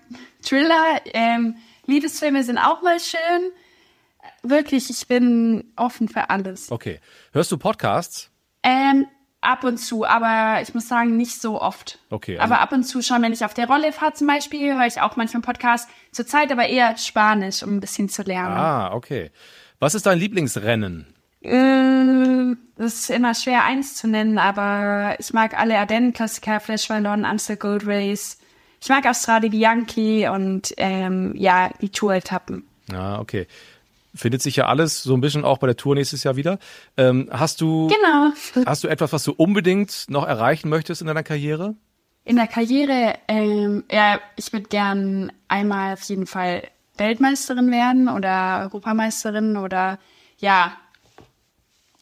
Thriller, 0.43 0.99
ähm, 1.13 1.55
Liebesfilme 1.85 2.43
sind 2.43 2.57
auch 2.57 2.81
mal 2.81 2.99
schön 2.99 3.51
wirklich, 4.43 4.89
ich 4.89 5.07
bin 5.07 5.71
offen 5.75 6.07
für 6.07 6.29
alles. 6.29 6.71
Okay. 6.71 6.99
Hörst 7.31 7.51
du 7.51 7.57
Podcasts? 7.57 8.29
Ähm, 8.63 9.07
ab 9.41 9.63
und 9.63 9.77
zu, 9.77 10.05
aber 10.05 10.61
ich 10.61 10.73
muss 10.73 10.87
sagen, 10.87 11.15
nicht 11.15 11.41
so 11.41 11.61
oft. 11.61 11.99
Okay. 12.09 12.37
Also 12.37 12.53
aber 12.53 12.61
ab 12.61 12.71
und 12.71 12.83
zu 12.83 13.01
schon, 13.01 13.21
wenn 13.21 13.33
ich 13.33 13.45
auf 13.45 13.53
der 13.53 13.67
Rolle 13.67 13.91
fahre 13.91 14.13
zum 14.13 14.27
Beispiel, 14.27 14.73
höre 14.73 14.85
ich 14.85 15.01
auch 15.01 15.15
manchmal 15.15 15.41
Podcasts. 15.41 15.89
Zurzeit 16.11 16.51
aber 16.51 16.67
eher 16.67 16.97
Spanisch, 16.97 17.63
um 17.63 17.75
ein 17.75 17.79
bisschen 17.79 18.09
zu 18.09 18.23
lernen. 18.23 18.57
Ah, 18.57 18.93
okay. 18.93 19.31
Was 19.79 19.95
ist 19.95 20.05
dein 20.05 20.19
Lieblingsrennen? 20.19 21.13
Äh, 21.41 22.55
das 22.75 22.93
ist 22.95 23.09
immer 23.09 23.35
schwer 23.35 23.63
eins 23.63 23.95
zu 23.95 24.07
nennen, 24.07 24.37
aber 24.37 25.15
ich 25.19 25.31
mag 25.33 25.57
alle 25.57 25.77
Ardennen-Klassiker, 25.77 26.59
Flash 26.59 26.89
Wallon, 26.89 27.25
Amstel 27.25 27.57
Gold 27.57 27.85
Race. 27.85 28.39
Ich 28.81 28.89
mag 28.89 29.05
Australi 29.05 29.49
Bianchi 29.49 30.27
und 30.27 30.73
ähm, 30.77 31.33
ja, 31.35 31.69
die 31.81 31.89
Tour-Etappen. 31.89 32.67
Ah, 32.91 33.19
okay 33.19 33.47
findet 34.17 34.41
sich 34.41 34.55
ja 34.55 34.67
alles 34.67 35.03
so 35.03 35.13
ein 35.13 35.21
bisschen 35.21 35.45
auch 35.45 35.57
bei 35.59 35.67
der 35.67 35.77
Tour 35.77 35.95
nächstes 35.95 36.23
Jahr 36.23 36.35
wieder. 36.35 36.59
Ähm, 36.97 37.29
hast 37.31 37.61
du 37.61 37.87
genau. 37.87 38.31
hast 38.65 38.83
du 38.83 38.87
etwas, 38.87 39.13
was 39.13 39.23
du 39.23 39.31
unbedingt 39.31 40.05
noch 40.09 40.27
erreichen 40.27 40.69
möchtest 40.69 41.01
in 41.01 41.07
deiner 41.07 41.23
Karriere? 41.23 41.75
In 42.25 42.35
der 42.35 42.47
Karriere, 42.47 43.15
ähm, 43.29 43.85
ja, 43.89 44.19
ich 44.35 44.51
würde 44.51 44.67
gern 44.67 45.31
einmal 45.47 45.93
auf 45.93 46.03
jeden 46.03 46.27
Fall 46.27 46.63
Weltmeisterin 46.97 47.71
werden 47.71 48.09
oder 48.09 48.59
Europameisterin 48.63 49.55
oder 49.55 49.97
ja, 50.39 50.73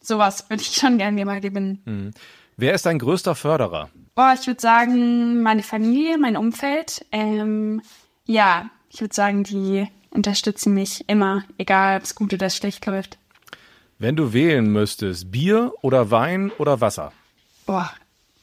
sowas 0.01 0.49
würde 0.49 0.63
ich 0.63 0.75
schon 0.75 0.97
gerne 0.97 1.25
mal 1.25 1.41
gewinnen. 1.41 1.81
Mhm. 1.85 2.11
Wer 2.57 2.73
ist 2.73 2.85
dein 2.85 2.99
größter 2.99 3.35
Förderer? 3.35 3.89
Boah, 4.15 4.33
ich 4.39 4.47
würde 4.47 4.61
sagen, 4.61 5.41
meine 5.41 5.61
Familie, 5.61 6.17
mein 6.17 6.37
Umfeld. 6.37 7.05
Ähm, 7.11 7.81
ja, 8.25 8.69
ich 8.89 9.01
würde 9.01 9.13
sagen, 9.13 9.43
die 9.43 9.87
unterstützen 10.15 10.73
mich 10.73 11.07
immer, 11.07 11.43
egal 11.57 11.97
ob 11.97 12.03
es 12.03 12.15
gut 12.15 12.33
oder 12.33 12.49
schlecht 12.49 12.85
läuft. 12.85 13.17
Wenn 13.99 14.15
du 14.15 14.33
wählen 14.33 14.71
müsstest, 14.71 15.31
Bier 15.31 15.73
oder 15.81 16.11
Wein 16.11 16.51
oder 16.57 16.81
Wasser? 16.81 17.13
Boah, 17.65 17.91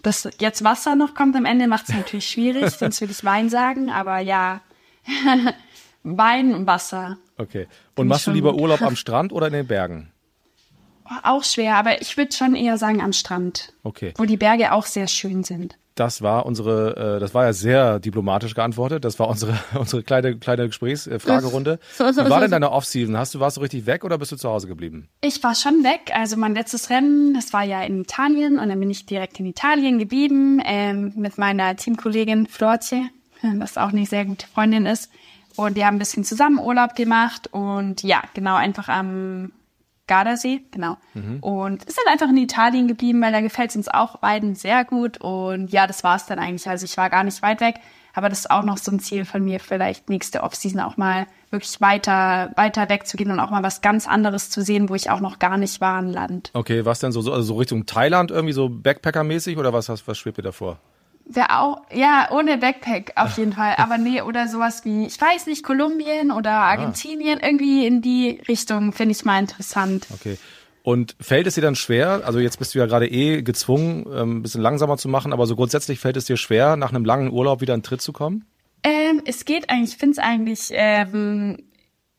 dass 0.03 0.29
jetzt 0.39 0.65
Wasser 0.65 0.97
noch 0.97 1.15
kommt 1.15 1.37
am 1.37 1.45
Ende, 1.45 1.69
macht 1.69 1.89
es 1.89 1.95
natürlich 1.95 2.29
schwierig, 2.29 2.71
sonst 2.79 3.01
würde 3.01 3.13
ich 3.13 3.25
Wein 3.25 3.49
sagen, 3.49 3.91
aber 3.91 4.19
ja, 4.19 4.61
Wein 6.03 6.55
und 6.55 6.67
Wasser. 6.67 7.19
Okay. 7.39 7.67
Und 7.97 8.09
machst 8.09 8.27
du 8.27 8.31
lieber. 8.31 8.55
Urlaub 8.55 8.83
am 8.83 8.97
Strand 8.97 9.33
oder 9.33 9.49
in 9.49 9.53
den 9.53 9.67
Bergen? 9.67 10.11
Auch 11.23 11.45
schwer, 11.45 11.77
aber 11.77 12.01
ich 12.01 12.17
würde 12.17 12.35
schon 12.35 12.55
eher 12.55 12.79
sagen 12.79 13.03
am 13.03 13.13
Strand. 13.13 13.73
Okay. 13.83 14.15
Wo 14.17 14.25
die 14.25 14.37
Berge 14.37 14.73
auch 14.73 14.87
sehr 14.87 15.09
schön 15.09 15.45
sind. 15.45 15.77
Das 15.95 16.23
war 16.23 16.47
unsere, 16.47 17.17
äh, 17.17 17.21
das 17.21 17.35
war 17.35 17.45
ja 17.45 17.53
sehr 17.53 17.99
diplomatisch 17.99 18.55
geantwortet. 18.55 19.05
Das 19.05 19.19
war 19.19 19.29
unsere 19.29 19.59
unsere 19.79 20.03
kleine 20.03 20.37
kleine 20.37 20.67
Gesprächsfragerunde. 20.67 21.79
So, 21.97 22.11
so, 22.13 22.25
Wie 22.25 22.31
war 22.31 22.39
so, 22.39 22.41
denn 22.41 22.49
so. 22.49 22.55
deine 22.55 22.71
Offseason? 22.71 23.17
Hast 23.17 23.35
du 23.35 23.41
warst 23.41 23.57
du 23.57 23.61
richtig 23.61 23.87
weg 23.87 24.05
oder 24.05 24.19
bist 24.19 24.33
du 24.33 24.37
zu 24.37 24.49
Hause 24.49 24.69
geblieben? 24.69 25.09
Ich 25.21 25.43
war 25.43 25.55
schon 25.55 25.85
weg. 25.85 26.13
Also 26.15 26.37
mein 26.37 26.55
letztes 26.55 26.91
Rennen, 26.91 27.35
das 27.35 27.53
war 27.53 27.65
ja 27.65 27.83
in 27.83 28.03
Italien 28.03 28.59
und 28.59 28.69
dann 28.69 28.81
bin 28.81 28.91
ich 28.91 29.07
direkt 29.07 29.39
in 29.41 29.47
Italien 29.47 29.99
geblieben 29.99 30.61
ähm, 30.65 31.13
mit 31.17 31.39
meiner 31.39 31.77
Teamkollegin 31.77 32.47
Florce, 32.47 32.95
was 33.43 33.77
auch 33.77 33.89
eine 33.89 34.07
sehr 34.07 34.25
gute 34.25 34.47
Freundin 34.47 34.87
ist. 34.87 35.11
Und 35.57 35.77
wir 35.77 35.87
haben 35.87 35.97
ein 35.97 35.99
bisschen 35.99 36.25
zusammen 36.25 36.59
Urlaub 36.59 36.95
gemacht 36.95 37.49
und 37.53 38.03
ja, 38.03 38.23
genau, 38.35 38.55
einfach 38.55 38.89
am 38.89 39.53
Gardasee, 40.13 40.61
genau. 40.71 40.99
Und 41.41 41.85
ist 41.85 41.99
dann 41.99 42.13
einfach 42.13 42.29
in 42.29 42.37
Italien 42.37 42.87
geblieben, 42.87 43.23
weil 43.23 43.33
da 43.33 43.41
gefällt 43.41 43.71
es 43.71 43.77
uns 43.77 43.89
auch 43.89 44.19
beiden 44.19 44.55
sehr 44.55 44.85
gut. 44.85 45.19
Und 45.23 45.73
ja, 45.73 45.87
das 45.87 46.05
war 46.05 46.17
es 46.17 46.27
dann 46.27 46.39
eigentlich. 46.39 46.69
Also 46.69 46.85
ich 46.85 46.99
war 46.99 47.09
gar 47.09 47.25
nicht 47.25 47.41
weit 47.41 47.63
weg, 47.63 47.77
aber 48.13 48.29
das 48.29 48.41
ist 48.41 48.51
auch 48.51 48.63
noch 48.63 48.77
so 48.77 48.93
ein 48.93 49.01
Ziel 49.01 49.25
von 49.25 49.43
mir, 49.43 49.59
vielleicht 49.59 50.11
nächste 50.11 50.43
Offseason 50.43 50.81
auch 50.81 50.99
mal 50.99 51.27
wirklich 51.51 51.81
weiter, 51.81 52.53
weiter 52.57 52.91
wegzugehen 52.91 53.31
und 53.31 53.41
auch 53.41 53.49
mal 53.49 53.63
was 53.63 53.81
ganz 53.81 54.07
anderes 54.07 54.51
zu 54.51 54.61
sehen, 54.61 54.91
wo 54.91 54.95
ich 54.95 55.09
auch 55.09 55.21
noch 55.21 55.39
gar 55.39 55.57
nicht 55.57 55.81
war, 55.81 55.99
ein 55.99 56.13
Land. 56.13 56.51
Okay, 56.53 56.85
was 56.85 56.99
denn 56.99 57.13
so, 57.13 57.23
so, 57.23 57.33
also 57.33 57.45
so 57.45 57.57
Richtung 57.57 57.87
Thailand 57.87 58.31
irgendwie 58.31 58.53
so 58.53 58.69
Backpacker-mäßig 58.69 59.57
oder 59.57 59.73
was, 59.73 59.89
was, 59.89 60.07
was 60.07 60.19
schwebt 60.19 60.37
dir 60.37 60.43
davor? 60.43 60.79
Wäre 61.25 61.59
auch, 61.61 61.83
ja, 61.93 62.29
ohne 62.31 62.59
Backpack 62.59 63.13
auf 63.17 63.39
jeden 63.39 63.53
Fall. 63.53 63.75
Aber 63.79 63.97
nee, 63.97 64.21
oder 64.23 64.49
sowas 64.49 64.85
wie, 64.85 65.07
ich 65.07 65.21
weiß 65.21 65.47
nicht, 65.47 65.63
Kolumbien 65.63 66.31
oder 66.31 66.51
Argentinien, 66.53 67.41
irgendwie 67.41 67.87
in 67.87 68.03
die 68.03 68.41
Richtung 68.49 68.93
finde 68.93 69.13
ich 69.13 69.25
mal 69.25 69.39
interessant. 69.39 70.07
Okay. 70.13 70.37
Und 70.83 71.15
fällt 71.21 71.47
es 71.47 71.55
dir 71.55 71.61
dann 71.61 71.77
schwer, 71.77 72.23
also 72.25 72.41
jetzt 72.41 72.59
bist 72.59 72.75
du 72.75 72.81
ja 72.81 72.87
gerade 72.87 73.09
eh 73.09 73.43
gezwungen, 73.43 74.05
ähm, 74.13 74.39
ein 74.39 74.43
bisschen 74.43 74.61
langsamer 74.61 74.97
zu 74.99 75.09
machen, 75.09 75.33
aber 75.33 75.47
so 75.47 75.55
grundsätzlich 75.55 76.01
fällt 76.01 76.17
es 76.17 76.25
dir 76.25 76.37
schwer, 76.37 76.77
nach 76.77 76.91
einem 76.91 77.05
langen 77.05 77.31
Urlaub 77.31 77.61
wieder 77.61 77.75
in 77.75 77.85
Tritt 77.85 78.03
zu 78.03 78.13
kommen? 78.13 78.45
Ähm, 78.83 79.23
es 79.25 79.45
geht 79.45 79.71
eigentlich, 79.71 79.93
ich 79.93 79.97
finde 79.99 80.13
es 80.13 80.19
eigentlich 80.19 80.71
ähm, 80.73 81.59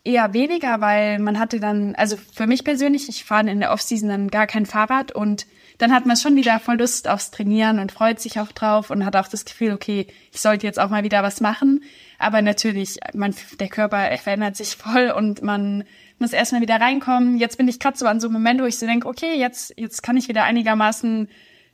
eher 0.06 0.34
weniger, 0.34 0.80
weil 0.80 1.20
man 1.20 1.40
hatte 1.40 1.60
dann, 1.60 1.94
also 1.96 2.16
für 2.34 2.48
mich 2.48 2.64
persönlich, 2.64 3.10
ich 3.10 3.26
fahre 3.26 3.50
in 3.50 3.60
der 3.60 3.74
Offseason 3.74 4.08
dann 4.08 4.28
gar 4.30 4.48
kein 4.48 4.66
Fahrrad 4.66 5.12
und 5.12 5.46
dann 5.84 5.92
hat 5.92 6.06
man 6.06 6.16
schon 6.16 6.38
wieder 6.38 6.62
voll 6.62 6.78
Lust 6.78 7.10
aufs 7.10 7.30
Trainieren 7.30 7.78
und 7.78 7.92
freut 7.92 8.18
sich 8.22 8.40
auch 8.40 8.54
drauf 8.54 8.90
und 8.90 9.06
hat 9.06 9.18
auch 9.18 9.28
das 9.28 9.44
Gefühl, 9.44 9.74
okay, 9.74 10.08
ich 10.32 10.40
sollte 10.40 10.66
jetzt 10.66 10.80
auch 10.80 10.90
mal 10.90 11.04
wieder 11.04 11.24
was 11.24 11.42
machen. 11.42 11.84
Aber 12.18 12.42
natürlich, 12.42 13.00
man, 13.14 13.36
der 13.60 13.68
Körper 13.68 14.18
verändert 14.18 14.56
sich 14.56 14.78
voll 14.78 15.12
und 15.12 15.42
man 15.42 15.84
muss 16.20 16.32
erstmal 16.32 16.62
wieder 16.62 16.80
reinkommen. 16.80 17.38
Jetzt 17.38 17.58
bin 17.58 17.68
ich 17.68 17.82
gerade 17.82 17.98
so 17.98 18.06
an 18.06 18.22
so 18.22 18.28
einem 18.28 18.36
Moment, 18.36 18.62
wo 18.62 18.66
ich 18.66 18.80
so 18.80 18.86
denke, 18.86 19.10
okay, 19.10 19.38
jetzt, 19.38 19.74
jetzt 19.76 20.04
kann 20.04 20.16
ich 20.16 20.30
wieder 20.30 20.46
einigermaßen 20.46 21.28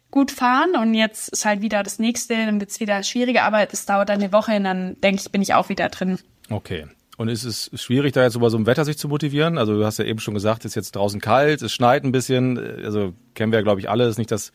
gut 0.10 0.32
fahren 0.32 0.72
und 0.75 0.96
jetzt 0.96 1.30
ist 1.30 1.46
halt 1.46 1.62
wieder 1.62 1.84
das 1.84 2.00
nächste, 2.00 2.34
dann 2.34 2.60
wird's 2.60 2.80
wieder 2.80 3.04
schwieriger, 3.04 3.44
aber 3.44 3.68
das 3.68 3.86
dauert 3.86 4.10
eine 4.10 4.34
Woche 4.34 4.56
und 4.56 4.63
dann 4.63 5.00
denke 5.01 5.22
ich, 5.22 5.32
bin 5.32 5.44
ich 5.44 5.54
auch 5.54 5.70
wieder 5.70 5.89
drin. 5.89 6.18
Okay. 6.50 6.88
Und 7.19 7.27
ist 7.27 7.43
es 7.43 7.69
schwierig, 7.73 8.13
da 8.13 8.23
jetzt 8.23 8.35
über 8.35 8.49
so 8.49 8.57
ein 8.57 8.65
Wetter 8.65 8.85
sich 8.85 8.97
zu 8.97 9.09
motivieren? 9.09 9.57
Also 9.57 9.77
du 9.77 9.85
hast 9.85 9.99
ja 9.99 10.05
eben 10.05 10.19
schon 10.19 10.35
gesagt, 10.35 10.63
es 10.63 10.71
ist 10.71 10.75
jetzt 10.75 10.95
draußen 10.95 11.19
kalt, 11.19 11.61
es 11.61 11.73
schneit 11.73 12.05
ein 12.05 12.13
bisschen, 12.13 12.57
also 12.57 13.11
kennen 13.33 13.51
wir 13.51 13.59
ja, 13.59 13.63
glaube 13.63 13.81
ich, 13.81 13.89
alle, 13.89 14.07
ist 14.07 14.17
nicht 14.17 14.31
das 14.31 14.53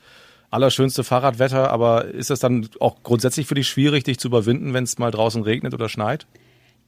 allerschönste 0.48 1.04
Fahrradwetter, 1.04 1.70
aber 1.70 2.06
ist 2.06 2.30
das 2.30 2.40
dann 2.40 2.66
auch 2.80 3.02
grundsätzlich 3.02 3.46
für 3.46 3.54
dich 3.54 3.68
schwierig, 3.68 4.04
dich 4.04 4.18
zu 4.18 4.28
überwinden, 4.28 4.72
wenn 4.72 4.84
es 4.84 4.96
mal 4.96 5.10
draußen 5.10 5.42
regnet 5.42 5.74
oder 5.74 5.90
schneit? 5.90 6.26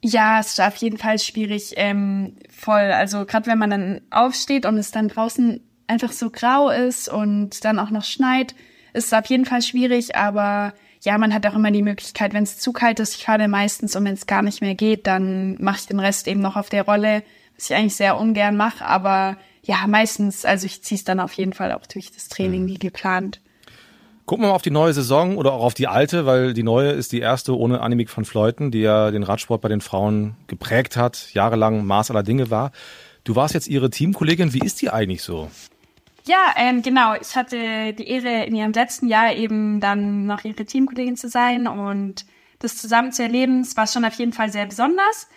Ja, 0.03 0.39
es 0.39 0.47
ist 0.47 0.61
auf 0.61 0.77
jeden 0.77 0.97
Fall 0.97 1.19
schwierig, 1.19 1.73
ähm, 1.75 2.37
voll. 2.49 2.91
Also 2.91 3.25
gerade 3.25 3.45
wenn 3.45 3.59
man 3.59 3.69
dann 3.69 4.01
aufsteht 4.09 4.65
und 4.65 4.79
es 4.79 4.89
dann 4.89 5.09
draußen 5.09 5.61
einfach 5.85 6.11
so 6.11 6.31
grau 6.31 6.71
ist 6.71 7.07
und 7.07 7.63
dann 7.63 7.77
auch 7.77 7.91
noch 7.91 8.03
schneit, 8.03 8.55
ist 8.93 9.05
es 9.05 9.13
auf 9.13 9.27
jeden 9.27 9.45
Fall 9.45 9.61
schwierig, 9.61 10.15
aber 10.15 10.73
ja, 11.03 11.17
man 11.17 11.33
hat 11.33 11.45
auch 11.45 11.55
immer 11.55 11.71
die 11.71 11.83
Möglichkeit, 11.83 12.33
wenn 12.33 12.43
es 12.43 12.59
zu 12.59 12.73
kalt 12.73 12.99
ist, 12.99 13.15
ich 13.15 13.25
fahre 13.25 13.47
meistens 13.47 13.95
und 13.95 14.05
wenn 14.05 14.13
es 14.13 14.27
gar 14.27 14.41
nicht 14.41 14.61
mehr 14.61 14.75
geht, 14.75 15.07
dann 15.07 15.61
mache 15.61 15.77
ich 15.77 15.87
den 15.87 15.99
Rest 15.99 16.27
eben 16.27 16.41
noch 16.41 16.55
auf 16.55 16.69
der 16.69 16.83
Rolle, 16.83 17.23
was 17.55 17.69
ich 17.69 17.75
eigentlich 17.75 17.95
sehr 17.95 18.17
ungern 18.17 18.57
mache, 18.57 18.85
aber 18.85 19.37
ja, 19.63 19.85
meistens, 19.87 20.45
also 20.45 20.65
ich 20.65 20.81
ziehe 20.83 20.97
es 20.97 21.03
dann 21.03 21.19
auf 21.19 21.33
jeden 21.33 21.53
Fall 21.53 21.73
auch 21.73 21.85
durch 21.85 22.11
das 22.11 22.29
Training 22.29 22.67
wie 22.67 22.79
geplant. 22.79 23.41
Gucken 24.25 24.43
wir 24.43 24.49
mal 24.49 24.55
auf 24.55 24.61
die 24.61 24.71
neue 24.71 24.93
Saison 24.93 25.37
oder 25.37 25.53
auch 25.53 25.63
auf 25.63 25.73
die 25.73 25.87
alte, 25.87 26.25
weil 26.25 26.53
die 26.53 26.63
neue 26.63 26.91
ist 26.91 27.13
die 27.13 27.19
erste 27.19 27.57
ohne 27.57 27.79
Annemiek 27.81 28.15
van 28.15 28.25
Fleuten, 28.25 28.71
die 28.71 28.81
ja 28.81 29.11
den 29.11 29.23
Radsport 29.23 29.61
bei 29.61 29.69
den 29.69 29.79
Frauen 29.79 30.35
geprägt 30.47 30.97
hat, 30.97 31.29
jahrelang 31.33 31.85
Maß 31.85 32.11
aller 32.11 32.23
Dinge 32.23 32.49
war. 32.49 32.71
Du 33.23 33.35
warst 33.35 33.53
jetzt 33.53 33.67
ihre 33.67 33.89
Teamkollegin, 33.89 34.53
wie 34.53 34.59
ist 34.59 34.81
die 34.81 34.89
eigentlich 34.89 35.23
so? 35.23 35.49
Ja, 36.27 36.53
ähm, 36.57 36.81
genau. 36.81 37.13
Ich 37.15 37.35
hatte 37.35 37.93
die 37.93 38.07
Ehre, 38.07 38.45
in 38.45 38.55
ihrem 38.55 38.73
letzten 38.73 39.07
Jahr 39.07 39.33
eben 39.33 39.79
dann 39.79 40.25
noch 40.25 40.43
ihre 40.43 40.65
Teamkollegin 40.65 41.15
zu 41.15 41.29
sein 41.29 41.67
und 41.67 42.25
das 42.59 42.77
zusammen 42.77 43.11
zu 43.11 43.23
erleben. 43.23 43.61
Es 43.61 43.77
war 43.77 43.87
schon 43.87 44.03
auf 44.03 44.13
jeden 44.15 44.33
Fall 44.33 44.51
sehr 44.51 44.65
besonders. 44.65 45.27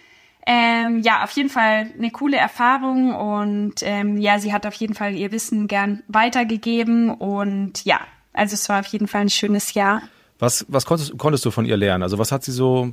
Ähm, 0.46 1.00
ja, 1.00 1.22
auf 1.22 1.31
jeden 1.33 1.50
Fall 1.50 1.90
eine 1.96 2.11
coole 2.11 2.37
Erfahrung 2.37 3.14
und 3.14 3.74
ähm, 3.83 4.16
ja, 4.16 4.38
sie 4.38 4.53
hat 4.53 4.66
auf 4.66 4.74
jeden 4.74 4.94
Fall 4.94 5.14
ihr 5.14 5.33
Wissen 5.33 5.68
gern 5.68 6.03
weitergegeben 6.09 7.11
und 7.11 7.85
ja, 7.85 8.00
also 8.33 8.55
es 8.55 8.68
war 8.70 8.81
auf 8.81 8.87
jeden 8.87 9.07
Fall 9.07 9.20
ein 9.20 9.31
schönes 9.31 9.74
Jahr. 9.74 10.03
Was, 10.38 10.64
was 10.68 10.87
konntest, 10.87 11.16
konntest 11.18 11.44
du 11.44 11.50
von 11.50 11.66
ihr 11.66 11.76
lernen? 11.76 12.03
Also 12.03 12.18
was 12.18 12.33
hat 12.33 12.42
sie 12.42 12.53
so, 12.53 12.92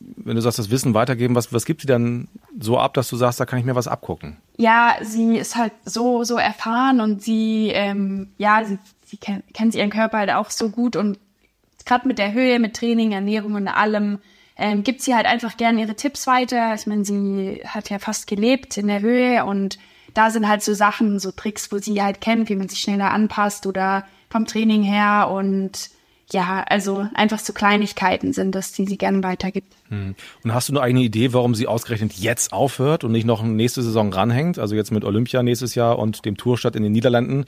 wenn 0.00 0.34
du 0.34 0.42
sagst, 0.42 0.58
das 0.58 0.70
Wissen 0.70 0.94
weitergeben, 0.94 1.34
was, 1.34 1.52
was 1.52 1.66
gibt 1.66 1.82
sie 1.82 1.86
dann 1.86 2.28
so 2.58 2.78
ab, 2.78 2.94
dass 2.94 3.08
du 3.08 3.16
sagst, 3.16 3.38
da 3.38 3.46
kann 3.46 3.58
ich 3.58 3.64
mir 3.64 3.74
was 3.74 3.88
abgucken? 3.88 4.38
Ja, 4.56 4.96
sie 5.02 5.36
ist 5.36 5.56
halt 5.56 5.72
so, 5.84 6.24
so 6.24 6.36
erfahren 6.36 7.00
und 7.00 7.22
sie, 7.22 7.70
ähm, 7.72 8.30
ja, 8.38 8.64
sie, 8.64 8.78
sie 9.04 9.18
kennt, 9.18 9.52
kennt 9.52 9.74
ihren 9.74 9.90
Körper 9.90 10.18
halt 10.18 10.30
auch 10.30 10.50
so 10.50 10.70
gut 10.70 10.96
und 10.96 11.18
gerade 11.84 12.08
mit 12.08 12.18
der 12.18 12.32
Höhe, 12.32 12.58
mit 12.58 12.76
Training, 12.76 13.12
Ernährung 13.12 13.54
und 13.54 13.68
allem, 13.68 14.18
ähm, 14.56 14.84
gibt 14.84 15.02
sie 15.02 15.14
halt 15.14 15.26
einfach 15.26 15.56
gerne 15.56 15.80
ihre 15.80 15.96
Tipps 15.96 16.26
weiter. 16.26 16.74
Ich 16.74 16.86
meine, 16.86 17.04
sie 17.04 17.62
hat 17.66 17.90
ja 17.90 17.98
fast 17.98 18.26
gelebt 18.26 18.76
in 18.76 18.88
der 18.88 19.00
Höhe 19.00 19.44
und 19.44 19.78
da 20.14 20.30
sind 20.30 20.48
halt 20.48 20.62
so 20.62 20.74
Sachen, 20.74 21.18
so 21.18 21.30
Tricks, 21.30 21.70
wo 21.72 21.78
sie 21.78 22.02
halt 22.02 22.20
kennt, 22.20 22.48
wie 22.48 22.56
man 22.56 22.68
sich 22.68 22.80
schneller 22.80 23.10
anpasst 23.10 23.66
oder 23.66 24.04
vom 24.28 24.46
Training 24.46 24.82
her 24.82 25.30
und 25.30 25.90
ja, 26.32 26.64
also 26.68 27.06
einfach 27.14 27.38
so 27.38 27.52
Kleinigkeiten 27.52 28.32
sind 28.32 28.54
das, 28.54 28.72
die 28.72 28.86
sie 28.86 28.98
gerne 28.98 29.22
weitergibt. 29.22 29.72
Und 30.44 30.54
hast 30.54 30.68
du 30.68 30.72
eine 30.72 30.82
eigene 30.82 31.02
Idee, 31.02 31.32
warum 31.32 31.54
sie 31.54 31.66
ausgerechnet 31.66 32.12
jetzt 32.14 32.52
aufhört 32.52 33.04
und 33.04 33.12
nicht 33.12 33.26
noch 33.26 33.42
nächste 33.42 33.82
Saison 33.82 34.12
ranhängt? 34.12 34.58
Also 34.58 34.74
jetzt 34.74 34.92
mit 34.92 35.04
Olympia 35.04 35.42
nächstes 35.42 35.74
Jahr 35.74 35.98
und 35.98 36.24
dem 36.24 36.36
Tourstart 36.36 36.76
in 36.76 36.82
den 36.82 36.92
Niederlanden. 36.92 37.44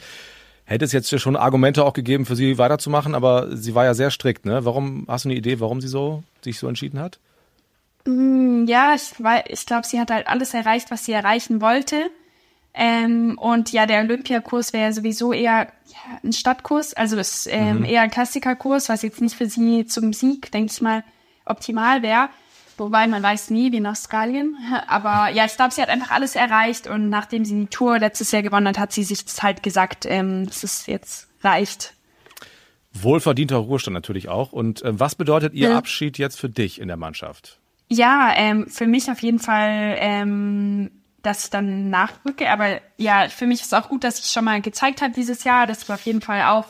Hätte 0.65 0.85
es 0.85 0.93
jetzt 0.93 1.19
schon 1.21 1.37
Argumente 1.37 1.85
auch 1.85 1.93
gegeben, 1.93 2.25
für 2.25 2.37
sie 2.37 2.57
weiterzumachen, 2.57 3.15
aber 3.15 3.57
sie 3.57 3.75
war 3.75 3.85
ja 3.85 3.95
sehr 3.95 4.11
strikt, 4.11 4.47
ne? 4.47 4.65
Warum, 4.65 5.07
hast 5.09 5.25
du 5.25 5.29
eine 5.29 5.39
Idee, 5.39 5.61
warum 5.61 5.81
sie 5.81 5.89
so, 5.89 6.23
sich 6.41 6.59
so 6.59 6.69
entschieden 6.69 7.01
hat? 7.01 7.19
Ja, 8.07 8.95
ich, 8.95 9.13
ich 9.49 9.67
glaube, 9.67 9.87
sie 9.87 10.01
hat 10.01 10.11
halt 10.11 10.29
alles 10.29 10.55
erreicht, 10.55 10.91
was 10.91 11.05
sie 11.05 11.13
erreichen 11.13 11.61
wollte. 11.61 12.11
Ähm, 12.75 13.37
und 13.39 13.71
ja, 13.73 13.87
der 13.87 14.01
Olympiakurs 14.01 14.73
wäre 14.73 14.93
sowieso 14.93 15.33
eher 15.33 15.67
ja, 15.87 16.19
ein 16.25 16.33
Stadtkurs, 16.33 16.95
also 16.95 17.19
ist 17.19 17.47
ähm, 17.51 17.85
eher 17.85 18.01
ein 18.03 18.11
Klassikerkurs, 18.11 18.89
was 18.89 19.03
jetzt 19.03 19.21
nicht 19.21 19.35
für 19.35 19.47
sie 19.47 19.85
zum 19.87 20.13
Sieg, 20.15 20.51
denke 20.53 20.73
ich 20.73 20.81
mal, 20.81 21.05
optimal 21.45 22.03
wäre. 22.03 22.31
Wobei 22.79 23.07
man 23.07 23.23
weiß 23.23 23.51
nie, 23.51 23.71
wie 23.73 23.77
in 23.77 23.87
Australien. 23.87 24.57
Aber 24.87 25.29
ja, 25.31 25.45
ich 25.45 25.55
glaube, 25.57 25.75
sie 25.75 25.83
hat 25.83 25.91
einfach 25.91 26.11
alles 26.11 26.35
erreicht 26.35 26.87
und 26.87 27.11
nachdem 27.11 27.45
sie 27.45 27.55
die 27.61 27.67
Tour 27.67 27.99
letztes 27.99 28.33
Jahr 28.33 28.43
gewonnen 28.43 28.69
hat, 28.69 28.79
hat 28.79 28.93
sie 28.93 29.05
sich 29.05 29.25
das 29.25 29.43
halt 29.43 29.63
gesagt, 29.63 30.07
ähm, 30.09 30.47
dass 30.47 30.65
es 30.65 30.87
jetzt 30.87 31.29
reicht. 31.43 31.95
Wohlverdienter 32.95 33.57
Ruhestand 33.57 33.95
natürlich 33.95 34.29
auch. 34.29 34.53
Und 34.53 34.83
äh, 34.83 34.99
was 34.99 35.15
bedeutet 35.15 35.55
ihr 35.55 35.71
Ja. 35.71 35.79
Abschied 35.79 36.19
jetzt 36.19 36.39
für 36.39 36.49
dich 36.49 36.81
in 36.81 36.89
der 36.89 36.97
Mannschaft? 36.97 37.59
Ja, 37.89 38.33
ähm, 38.37 38.67
für 38.69 38.87
mich 38.87 39.11
auf 39.11 39.21
jeden 39.21 39.39
Fall, 39.39 39.97
ähm, 39.99 40.91
ich 41.23 41.51
dann 41.51 41.91
nachrücke. 41.91 42.51
Aber 42.51 42.81
ja, 42.97 43.29
für 43.29 43.47
mich 43.47 43.63
ist 43.63 43.75
auch 43.75 43.89
gut, 43.89 44.05
dass 44.05 44.19
ich 44.19 44.31
schon 44.31 44.45
mal 44.45 44.61
gezeigt 44.61 45.03
habe 45.03 45.13
dieses 45.13 45.45
Jahr, 45.45 45.67
dass 45.67 45.83
ich 45.83 45.91
auf 45.91 46.03
jeden 46.03 46.21
Fall 46.21 46.43
auch 46.45 46.67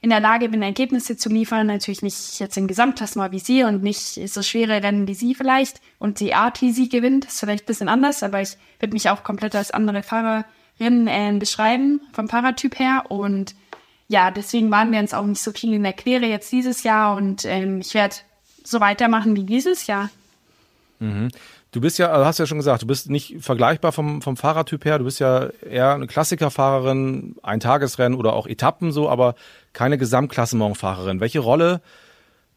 in 0.00 0.10
der 0.10 0.20
Lage 0.20 0.48
bin, 0.48 0.62
Ergebnisse 0.62 1.16
zu 1.16 1.28
liefern. 1.28 1.66
Natürlich 1.66 2.02
nicht 2.02 2.38
jetzt 2.38 2.56
im 2.56 2.68
Gesamtklassement 2.68 3.32
wie 3.32 3.40
sie 3.40 3.64
und 3.64 3.82
nicht 3.82 4.28
so 4.28 4.42
schwere 4.42 4.82
Rennen 4.82 5.08
wie 5.08 5.14
sie 5.14 5.34
vielleicht. 5.34 5.80
Und 5.98 6.20
die 6.20 6.34
Art, 6.34 6.62
wie 6.62 6.72
sie 6.72 6.88
gewinnt, 6.88 7.24
ist 7.24 7.40
vielleicht 7.40 7.64
ein 7.64 7.66
bisschen 7.66 7.88
anders, 7.88 8.22
aber 8.22 8.40
ich 8.40 8.56
würde 8.78 8.92
mich 8.92 9.10
auch 9.10 9.24
komplett 9.24 9.54
als 9.54 9.72
andere 9.72 10.02
Fahrerin 10.02 11.08
äh, 11.08 11.34
beschreiben, 11.38 12.00
vom 12.12 12.28
Fahrertyp 12.28 12.78
her. 12.78 13.04
Und 13.08 13.54
ja, 14.06 14.30
deswegen 14.30 14.70
waren 14.70 14.92
wir 14.92 15.00
uns 15.00 15.14
auch 15.14 15.26
nicht 15.26 15.42
so 15.42 15.52
viel 15.52 15.74
in 15.74 15.82
der 15.82 15.92
Quere 15.92 16.26
jetzt 16.26 16.52
dieses 16.52 16.82
Jahr 16.82 17.16
und 17.16 17.44
ähm, 17.44 17.80
ich 17.80 17.94
werde 17.94 18.16
so 18.64 18.80
weitermachen 18.80 19.34
wie 19.36 19.44
dieses 19.44 19.86
Jahr. 19.86 20.10
Du 21.70 21.82
bist 21.82 21.98
ja, 21.98 22.10
also 22.10 22.24
hast 22.24 22.38
ja 22.38 22.46
schon 22.46 22.58
gesagt, 22.58 22.82
du 22.82 22.86
bist 22.86 23.10
nicht 23.10 23.36
vergleichbar 23.40 23.92
vom, 23.92 24.22
vom 24.22 24.36
Fahrertyp 24.36 24.84
her. 24.84 24.98
Du 24.98 25.04
bist 25.04 25.20
ja 25.20 25.48
eher 25.68 25.92
eine 25.92 26.06
Klassikerfahrerin, 26.06 27.36
ein 27.42 27.60
Tagesrennen 27.60 28.18
oder 28.18 28.32
auch 28.32 28.46
Etappen 28.46 28.90
so, 28.90 29.08
aber 29.08 29.34
keine 29.74 29.98
Gesamtklassementfahrerin. 29.98 31.20
Welche 31.20 31.40
Rolle 31.40 31.82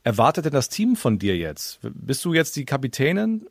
erwartet 0.03 0.45
denn 0.45 0.53
das 0.53 0.69
Team 0.69 0.95
von 0.95 1.19
dir 1.19 1.35
jetzt? 1.35 1.79
Bist 1.81 2.23
du 2.23 2.33
jetzt 2.33 2.55
die 2.55 2.65
Kapitänin? 2.65 3.47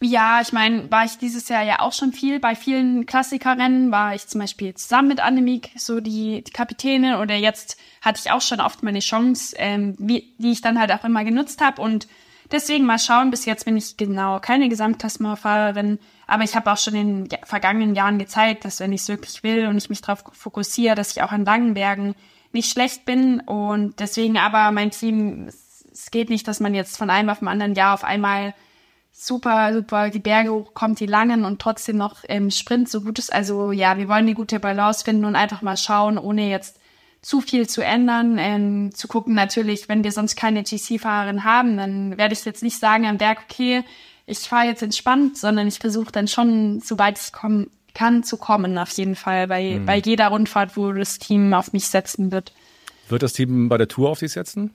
Ja, 0.00 0.40
ich 0.40 0.52
meine, 0.52 0.88
war 0.92 1.04
ich 1.04 1.18
dieses 1.18 1.48
Jahr 1.48 1.64
ja 1.64 1.80
auch 1.80 1.92
schon 1.92 2.12
viel. 2.12 2.38
Bei 2.38 2.54
vielen 2.54 3.04
Klassikerrennen 3.04 3.90
war 3.90 4.14
ich 4.14 4.28
zum 4.28 4.40
Beispiel 4.40 4.74
zusammen 4.74 5.08
mit 5.08 5.20
Annemiek 5.20 5.70
so 5.76 6.00
die, 6.00 6.44
die 6.44 6.52
Kapitänin 6.52 7.14
oder 7.14 7.34
jetzt 7.34 7.76
hatte 8.00 8.20
ich 8.24 8.30
auch 8.30 8.40
schon 8.40 8.60
oft 8.60 8.84
meine 8.84 9.00
Chance, 9.00 9.56
ähm, 9.58 9.96
wie, 9.98 10.34
die 10.38 10.52
ich 10.52 10.60
dann 10.60 10.78
halt 10.78 10.92
auch 10.92 11.04
immer 11.04 11.24
genutzt 11.24 11.60
habe 11.60 11.82
und 11.82 12.06
deswegen 12.50 12.86
mal 12.86 12.98
schauen. 12.98 13.30
Bis 13.30 13.44
jetzt 13.44 13.64
bin 13.64 13.76
ich 13.76 13.96
genau 13.96 14.40
keine 14.40 14.68
Gesamtklassemenfahrerin, 14.68 15.98
aber 16.26 16.44
ich 16.44 16.54
habe 16.54 16.70
auch 16.70 16.76
schon 16.76 16.94
in 16.94 17.28
den 17.28 17.38
vergangenen 17.44 17.94
Jahren 17.94 18.18
gezeigt, 18.18 18.64
dass 18.64 18.80
wenn 18.80 18.92
ich 18.92 19.02
es 19.02 19.08
wirklich 19.08 19.42
will 19.42 19.66
und 19.66 19.76
ich 19.76 19.90
mich 19.90 20.00
darauf 20.00 20.24
fokussiere, 20.32 20.94
dass 20.94 21.12
ich 21.12 21.22
auch 21.22 21.32
an 21.32 21.44
langen 21.44 21.74
Bergen 21.74 22.14
nicht 22.52 22.70
schlecht 22.70 23.04
bin 23.04 23.40
und 23.40 24.00
deswegen 24.00 24.38
aber 24.38 24.70
mein 24.72 24.90
Team, 24.90 25.48
es 25.48 26.10
geht 26.10 26.30
nicht, 26.30 26.48
dass 26.48 26.60
man 26.60 26.74
jetzt 26.74 26.96
von 26.96 27.10
einem 27.10 27.28
auf 27.28 27.40
dem 27.40 27.48
anderen 27.48 27.74
Jahr 27.74 27.94
auf 27.94 28.04
einmal 28.04 28.54
super, 29.12 29.74
super 29.74 30.10
die 30.10 30.20
Berge 30.20 30.52
hochkommt, 30.52 31.00
die 31.00 31.06
langen 31.06 31.44
und 31.44 31.60
trotzdem 31.60 31.96
noch 31.96 32.24
im 32.24 32.50
Sprint 32.50 32.88
so 32.88 33.00
gut 33.00 33.18
ist. 33.18 33.32
Also 33.32 33.72
ja, 33.72 33.98
wir 33.98 34.08
wollen 34.08 34.26
eine 34.26 34.34
gute 34.34 34.60
Balance 34.60 35.04
finden 35.04 35.24
und 35.24 35.34
einfach 35.34 35.60
mal 35.60 35.76
schauen, 35.76 36.18
ohne 36.18 36.48
jetzt 36.48 36.78
zu 37.20 37.40
viel 37.40 37.68
zu 37.68 37.82
ändern, 37.82 38.38
ähm, 38.38 38.94
zu 38.94 39.08
gucken 39.08 39.34
natürlich, 39.34 39.88
wenn 39.88 40.04
wir 40.04 40.12
sonst 40.12 40.36
keine 40.36 40.62
GC-Fahrerin 40.62 41.44
haben, 41.44 41.76
dann 41.76 42.16
werde 42.16 42.32
ich 42.32 42.44
jetzt 42.44 42.62
nicht 42.62 42.78
sagen 42.78 43.06
am 43.06 43.18
Berg, 43.18 43.40
okay, 43.48 43.82
ich 44.26 44.40
fahre 44.40 44.66
jetzt 44.66 44.82
entspannt, 44.82 45.36
sondern 45.36 45.66
ich 45.66 45.78
versuche 45.78 46.12
dann 46.12 46.28
schon, 46.28 46.80
soweit 46.80 47.18
ich 47.18 47.32
kommen 47.32 47.70
kann, 47.94 48.22
zu 48.22 48.36
kommen, 48.36 48.78
auf 48.78 48.90
jeden 48.90 49.16
Fall, 49.16 49.48
bei, 49.48 49.78
mhm. 49.78 49.86
bei 49.86 49.98
jeder 49.98 50.28
Rundfahrt, 50.28 50.76
wo 50.76 50.92
das 50.92 51.18
Team 51.18 51.52
auf 51.54 51.72
mich 51.72 51.88
setzen 51.88 52.30
wird. 52.30 52.52
Wird 53.08 53.22
das 53.22 53.32
Team 53.32 53.68
bei 53.68 53.78
der 53.78 53.88
Tour 53.88 54.10
auf 54.10 54.20
dich 54.20 54.32
setzen? 54.32 54.74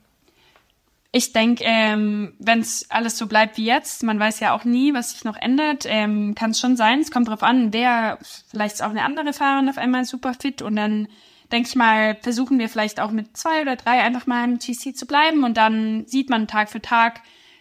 Ich 1.12 1.32
denke, 1.32 1.62
ähm, 1.64 2.34
wenn 2.40 2.58
es 2.58 2.90
alles 2.90 3.16
so 3.16 3.28
bleibt 3.28 3.56
wie 3.56 3.64
jetzt, 3.64 4.02
man 4.02 4.18
weiß 4.18 4.40
ja 4.40 4.52
auch 4.52 4.64
nie, 4.64 4.92
was 4.92 5.12
sich 5.12 5.24
noch 5.24 5.36
ändert, 5.36 5.84
ähm, 5.86 6.34
kann 6.34 6.50
es 6.50 6.58
schon 6.58 6.76
sein. 6.76 7.00
Es 7.00 7.12
kommt 7.12 7.28
drauf 7.28 7.44
an, 7.44 7.72
wer, 7.72 8.18
vielleicht 8.50 8.74
ist 8.74 8.82
auch 8.82 8.90
eine 8.90 9.04
andere 9.04 9.32
Fahrerin 9.32 9.68
auf 9.68 9.78
einmal 9.78 10.04
super 10.04 10.34
fit 10.34 10.60
und 10.60 10.74
dann 10.74 11.06
denke 11.54 11.68
ich 11.68 11.76
mal, 11.76 12.16
versuchen 12.20 12.58
wir 12.58 12.68
vielleicht 12.68 13.00
auch 13.00 13.12
mit 13.12 13.36
zwei 13.36 13.62
oder 13.62 13.76
drei 13.76 14.02
einfach 14.02 14.26
mal 14.26 14.44
im 14.44 14.58
GC 14.58 14.94
zu 14.94 15.06
bleiben 15.06 15.44
und 15.44 15.56
dann 15.56 16.04
sieht 16.06 16.28
man 16.28 16.48
Tag 16.48 16.68
für 16.68 16.82
Tag, 16.82 17.20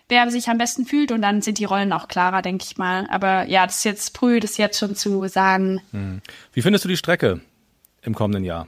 wer 0.10 0.30
sich 0.32 0.50
am 0.50 0.58
besten 0.58 0.86
fühlt 0.86 1.12
und 1.12 1.22
dann 1.22 1.42
sind 1.42 1.60
die 1.60 1.66
Rollen 1.66 1.94
auch 1.94 2.08
klarer, 2.08 2.42
denke 2.42 2.66
ich 2.68 2.78
mal. 2.78 3.08
Aber 3.10 3.48
ja, 3.48 3.66
das 3.66 3.78
ist 3.78 3.84
jetzt 3.86 4.18
früh, 4.18 4.40
das 4.40 4.58
jetzt 4.58 4.80
schon 4.80 4.96
zu 4.96 5.28
sagen. 5.28 5.80
Hm. 5.92 6.22
Wie 6.52 6.62
findest 6.62 6.84
du 6.86 6.90
die 6.90 6.98
Strecke 6.98 7.42
im 8.02 8.16
kommenden 8.16 8.44
Jahr? 8.44 8.68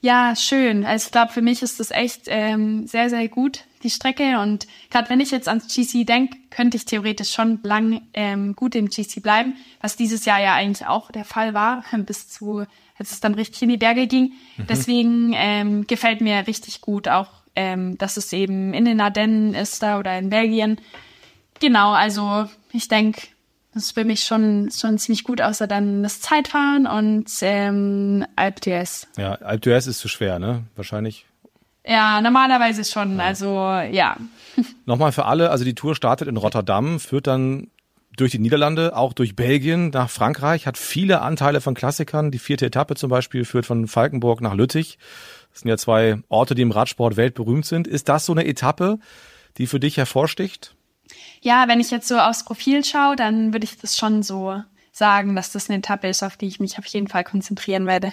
Ja, 0.00 0.34
schön. 0.34 0.86
Also 0.86 1.06
ich 1.06 1.12
glaube, 1.12 1.32
für 1.32 1.42
mich 1.42 1.62
ist 1.62 1.78
das 1.78 1.90
echt 1.90 2.22
ähm, 2.26 2.86
sehr, 2.86 3.10
sehr 3.10 3.28
gut, 3.28 3.64
die 3.82 3.90
Strecke. 3.90 4.38
Und 4.40 4.66
gerade 4.90 5.08
wenn 5.10 5.20
ich 5.20 5.30
jetzt 5.30 5.48
ans 5.48 5.74
GC 5.74 6.06
denke, 6.06 6.36
könnte 6.50 6.76
ich 6.76 6.84
theoretisch 6.84 7.32
schon 7.32 7.60
lang 7.62 8.02
ähm, 8.14 8.54
gut 8.54 8.74
im 8.74 8.88
GC 8.88 9.22
bleiben, 9.22 9.54
was 9.80 9.96
dieses 9.96 10.24
Jahr 10.24 10.40
ja 10.40 10.54
eigentlich 10.54 10.86
auch 10.86 11.10
der 11.10 11.24
Fall 11.24 11.54
war, 11.54 11.84
bis 12.06 12.28
zu, 12.28 12.64
als 12.98 13.12
es 13.12 13.20
dann 13.20 13.34
richtig 13.34 13.62
in 13.62 13.68
die 13.70 13.76
Berge 13.76 14.06
ging. 14.06 14.32
Mhm. 14.56 14.66
Deswegen 14.68 15.32
ähm, 15.34 15.86
gefällt 15.86 16.20
mir 16.20 16.46
richtig 16.46 16.80
gut 16.80 17.08
auch, 17.08 17.30
ähm, 17.56 17.98
dass 17.98 18.16
es 18.16 18.32
eben 18.32 18.74
in 18.74 18.84
den 18.84 19.00
Ardennen 19.00 19.54
ist 19.54 19.82
da 19.82 19.98
oder 19.98 20.18
in 20.18 20.30
Belgien. 20.30 20.80
Genau, 21.60 21.92
also 21.92 22.48
ich 22.72 22.88
denke, 22.88 23.22
das 23.74 23.84
ist 23.84 23.92
für 23.92 24.04
mich 24.04 24.24
schon, 24.24 24.70
schon 24.72 24.98
ziemlich 24.98 25.24
gut, 25.24 25.40
außer 25.40 25.66
dann 25.66 26.02
das 26.02 26.20
Zeitfahren 26.20 26.86
und 26.86 27.30
ähm, 27.42 28.26
Alp 28.34 28.60
d'Huez. 28.60 29.06
Ja, 29.16 29.34
Alp 29.34 29.62
d'Huez 29.62 29.88
ist 29.88 30.00
zu 30.00 30.08
schwer, 30.08 30.38
ne? 30.38 30.64
Wahrscheinlich. 30.74 31.26
Ja, 31.86 32.20
normalerweise 32.20 32.84
schon. 32.84 33.16
Ja. 33.16 33.24
Also 33.24 33.54
ja. 33.90 34.16
Nochmal 34.86 35.12
für 35.12 35.24
alle, 35.24 35.50
also 35.50 35.64
die 35.64 35.74
Tour 35.74 35.94
startet 35.94 36.28
in 36.28 36.36
Rotterdam, 36.36 37.00
führt 37.00 37.26
dann 37.26 37.68
durch 38.16 38.32
die 38.32 38.38
Niederlande, 38.38 38.96
auch 38.96 39.12
durch 39.12 39.36
Belgien 39.36 39.90
nach 39.90 40.10
Frankreich, 40.10 40.66
hat 40.66 40.76
viele 40.76 41.22
Anteile 41.22 41.60
von 41.60 41.74
Klassikern. 41.74 42.30
Die 42.30 42.38
vierte 42.38 42.66
Etappe 42.66 42.94
zum 42.96 43.08
Beispiel 43.08 43.44
führt 43.44 43.66
von 43.66 43.86
Falkenburg 43.86 44.40
nach 44.40 44.54
Lüttich. 44.54 44.98
Das 45.52 45.60
sind 45.60 45.68
ja 45.68 45.76
zwei 45.76 46.18
Orte, 46.28 46.54
die 46.54 46.62
im 46.62 46.70
Radsport 46.70 47.16
weltberühmt 47.16 47.64
sind. 47.64 47.86
Ist 47.86 48.08
das 48.08 48.26
so 48.26 48.32
eine 48.32 48.46
Etappe, 48.46 48.98
die 49.58 49.66
für 49.66 49.80
dich 49.80 49.96
hervorsticht? 49.96 50.74
Ja, 51.40 51.66
wenn 51.68 51.80
ich 51.80 51.90
jetzt 51.90 52.08
so 52.08 52.18
aufs 52.18 52.44
Profil 52.44 52.84
schaue, 52.84 53.16
dann 53.16 53.52
würde 53.52 53.64
ich 53.64 53.78
das 53.78 53.96
schon 53.96 54.22
so 54.22 54.62
sagen, 55.00 55.34
dass 55.34 55.50
das 55.50 55.68
eine 55.68 55.78
Etappe 55.78 56.08
ist, 56.08 56.22
auf 56.22 56.36
die 56.36 56.46
ich 56.46 56.60
mich 56.60 56.78
auf 56.78 56.86
jeden 56.86 57.08
Fall 57.08 57.24
konzentrieren 57.24 57.88
werde. 57.88 58.12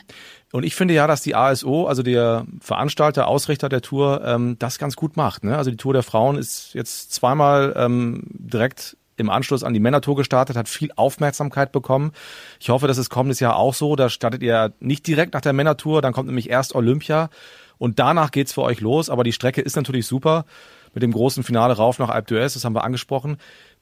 Und 0.52 0.63
ich 0.63 0.73
finde 0.73 0.95
ja, 0.95 1.06
dass 1.06 1.21
die 1.21 1.36
ASO, 1.36 1.86
also 1.86 2.02
der 2.02 2.47
Veranstalter, 2.60 3.28
Ausrichter 3.28 3.69
der 3.69 3.82
Tour, 3.82 4.23
ähm, 4.26 4.56
das 4.58 4.80
ganz 4.80 4.95
gut 4.95 5.17
macht. 5.17 5.43
Ne? 5.43 5.56
Also 5.56 5.69
die 5.69 5.78
Tour 5.78 5.93
der 5.93 6.02
Frauen 6.02 6.38
ist 6.38 6.73
jetzt 6.73 7.13
zweimal 7.13 7.73
ähm, 7.78 8.23
direkt 8.30 8.97
im 9.17 9.30
Anschluss 9.30 9.63
an 9.63 9.73
die 9.73 9.80
Männertour 9.80 10.15
gestartet, 10.15 10.56
hat 10.56 10.69
viel 10.69 10.91
Aufmerksamkeit 10.95 11.71
bekommen. 11.71 12.13
Ich 12.60 12.69
hoffe, 12.69 12.88
das 12.88 12.97
ist 12.97 13.10
kommendes 13.10 13.39
Jahr 13.39 13.58
auch 13.58 13.73
so. 13.73 13.95
Da 13.95 14.10
startet 14.10 14.41
ihr 14.41 14.73
nicht 14.80 15.06
direkt 15.06 15.34
nach 15.34 15.41
der 15.41 15.54
Männertour, 15.54 16.02
dann 16.02 16.13
kommt 16.13 16.28
nämlich 16.28 16.50
erst 16.50 16.73
Olympia 16.73 17.30
und 17.78 18.00
danach 18.00 18.32
geht's 18.32 18.54
für 18.54 18.62
euch 18.62 18.80
los. 18.80 19.10
Aber 19.10 19.23
die 19.23 19.34
Strecke 19.34 19.62
ist 19.62 19.76
natürlich 19.76 20.08
super 20.08 20.45
mit 20.93 21.04
dem 21.04 21.12
großen 21.12 21.43
Finale 21.43 21.76
rauf 21.76 22.00
nach 22.00 22.10
Alpe 22.10 22.34
d'Huez, 22.36 22.54
das 22.54 22.65
haben 22.65 22.73
wir 22.73 22.84
angesprochen. 22.84 23.38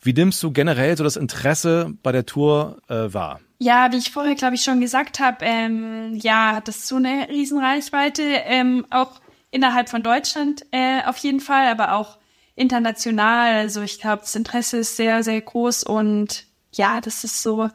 Wie 0.05 0.13
nimmst 0.13 0.43
du 0.43 0.51
generell 0.51 0.95
so 0.95 1.03
das 1.03 1.15
Interesse 1.15 1.91
bei 2.03 2.11
der 2.11 2.27
Tour 2.27 2.77
äh, 2.89 3.11
wahr? 3.11 3.39
Ja, 3.57 3.91
wie 3.91 3.97
ich 3.97 4.11
vorher, 4.11 4.35
glaube 4.35 4.53
ich, 4.53 4.61
schon 4.61 4.79
gesagt 4.79 5.19
habe, 5.19 5.37
ähm, 5.41 6.15
ja, 6.21 6.61
das 6.61 6.77
ist 6.77 6.87
so 6.89 6.97
eine 6.97 7.27
Riesenreichweite, 7.27 8.21
ähm, 8.21 8.85
auch 8.91 9.19
innerhalb 9.49 9.89
von 9.89 10.03
Deutschland 10.03 10.63
äh, 10.69 11.01
auf 11.07 11.17
jeden 11.17 11.39
Fall, 11.39 11.65
aber 11.67 11.93
auch 11.93 12.19
international. 12.55 13.55
Also 13.55 13.81
ich 13.81 13.99
glaube, 13.99 14.21
das 14.21 14.35
Interesse 14.35 14.77
ist 14.77 14.95
sehr, 14.95 15.23
sehr 15.23 15.41
groß 15.41 15.83
und 15.83 16.45
ja, 16.71 17.01
das 17.01 17.23
ist 17.23 17.41
so, 17.41 17.71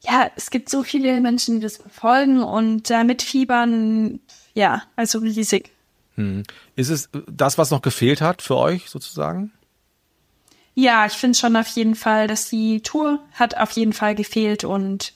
ja, 0.00 0.30
es 0.36 0.48
gibt 0.48 0.70
so 0.70 0.82
viele 0.82 1.20
Menschen, 1.20 1.56
die 1.56 1.60
das 1.60 1.76
verfolgen 1.76 2.42
und 2.42 2.90
äh, 2.90 3.04
mitfiebern. 3.04 4.20
Ja, 4.54 4.84
also 4.96 5.18
riesig. 5.18 5.70
Hm. 6.14 6.44
Ist 6.76 6.88
es 6.88 7.10
das, 7.30 7.58
was 7.58 7.70
noch 7.70 7.82
gefehlt 7.82 8.22
hat 8.22 8.40
für 8.40 8.56
euch 8.56 8.88
sozusagen? 8.88 9.52
Ja, 10.80 11.06
ich 11.06 11.14
finde 11.14 11.36
schon 11.36 11.56
auf 11.56 11.66
jeden 11.66 11.96
Fall, 11.96 12.28
dass 12.28 12.50
die 12.50 12.82
Tour 12.82 13.18
hat 13.32 13.56
auf 13.56 13.72
jeden 13.72 13.92
Fall 13.92 14.14
gefehlt 14.14 14.62
und 14.62 15.12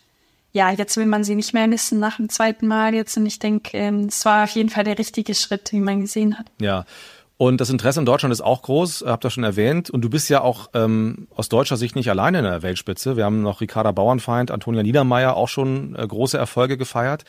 ja, 0.50 0.72
jetzt 0.72 0.96
will 0.96 1.06
man 1.06 1.22
sie 1.22 1.36
nicht 1.36 1.54
mehr 1.54 1.68
missen 1.68 2.00
nach 2.00 2.16
dem 2.16 2.28
zweiten 2.28 2.66
Mal 2.66 2.94
jetzt 2.94 3.16
und 3.16 3.26
ich 3.26 3.38
denke, 3.38 3.78
ähm, 3.78 4.06
es 4.06 4.24
war 4.24 4.42
auf 4.42 4.50
jeden 4.50 4.70
Fall 4.70 4.82
der 4.82 4.98
richtige 4.98 5.36
Schritt, 5.36 5.70
den 5.70 5.84
man 5.84 6.00
gesehen 6.00 6.36
hat. 6.36 6.46
Ja. 6.60 6.84
Und 7.36 7.60
das 7.60 7.70
Interesse 7.70 8.00
in 8.00 8.06
Deutschland 8.06 8.32
ist 8.32 8.40
auch 8.40 8.62
groß, 8.62 9.04
habt 9.06 9.24
ihr 9.24 9.30
schon 9.30 9.44
erwähnt. 9.44 9.88
Und 9.88 10.02
du 10.02 10.10
bist 10.10 10.28
ja 10.28 10.40
auch 10.40 10.68
ähm, 10.74 11.28
aus 11.34 11.48
deutscher 11.48 11.76
Sicht 11.76 11.94
nicht 11.94 12.10
alleine 12.10 12.38
in 12.38 12.44
der 12.44 12.62
Weltspitze. 12.62 13.16
Wir 13.16 13.24
haben 13.24 13.42
noch 13.42 13.60
Ricarda 13.60 13.92
Bauernfeind, 13.92 14.50
Antonia 14.50 14.82
Niedermeyer 14.82 15.36
auch 15.36 15.48
schon 15.48 15.94
äh, 15.94 16.04
große 16.04 16.38
Erfolge 16.38 16.76
gefeiert. 16.76 17.24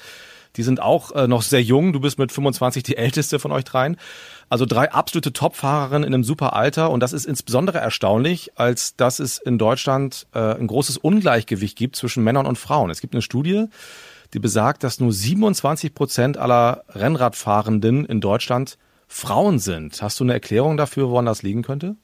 Die 0.55 0.63
sind 0.63 0.81
auch 0.81 1.11
äh, 1.11 1.27
noch 1.27 1.41
sehr 1.41 1.61
jung. 1.61 1.93
Du 1.93 1.99
bist 1.99 2.19
mit 2.19 2.31
25 2.31 2.81
die 2.83 2.97
älteste 2.97 3.37
von 3.37 3.51
euch 3.51 3.63
dreien. 3.63 3.97
Also 4.53 4.67
drei 4.67 4.91
absolute 4.91 5.33
Top-Fahrerinnen 5.33 6.07
in 6.07 6.13
einem 6.13 6.23
super 6.23 6.55
Alter. 6.55 6.91
Und 6.91 6.99
das 6.99 7.11
ist 7.11 7.25
insbesondere 7.25 7.79
erstaunlich, 7.79 8.51
als 8.53 8.95
dass 8.95 9.17
es 9.17 9.39
in 9.39 9.57
Deutschland 9.57 10.27
äh, 10.31 10.37
ein 10.37 10.67
großes 10.67 10.97
Ungleichgewicht 10.97 11.75
gibt 11.75 11.95
zwischen 11.95 12.23
Männern 12.23 12.45
und 12.45 12.59
Frauen. 12.59 12.91
Es 12.91 13.01
gibt 13.01 13.15
eine 13.15 13.23
Studie, 13.23 13.65
die 14.35 14.37
besagt, 14.37 14.83
dass 14.83 14.99
nur 14.99 15.11
27 15.11 15.95
Prozent 15.95 16.37
aller 16.37 16.83
Rennradfahrenden 16.89 18.05
in 18.05 18.21
Deutschland 18.21 18.77
Frauen 19.07 19.57
sind. 19.57 19.99
Hast 20.03 20.19
du 20.19 20.23
eine 20.23 20.33
Erklärung 20.33 20.77
dafür, 20.77 21.09
woran 21.09 21.25
das 21.25 21.41
liegen 21.41 21.63
könnte? 21.63 21.95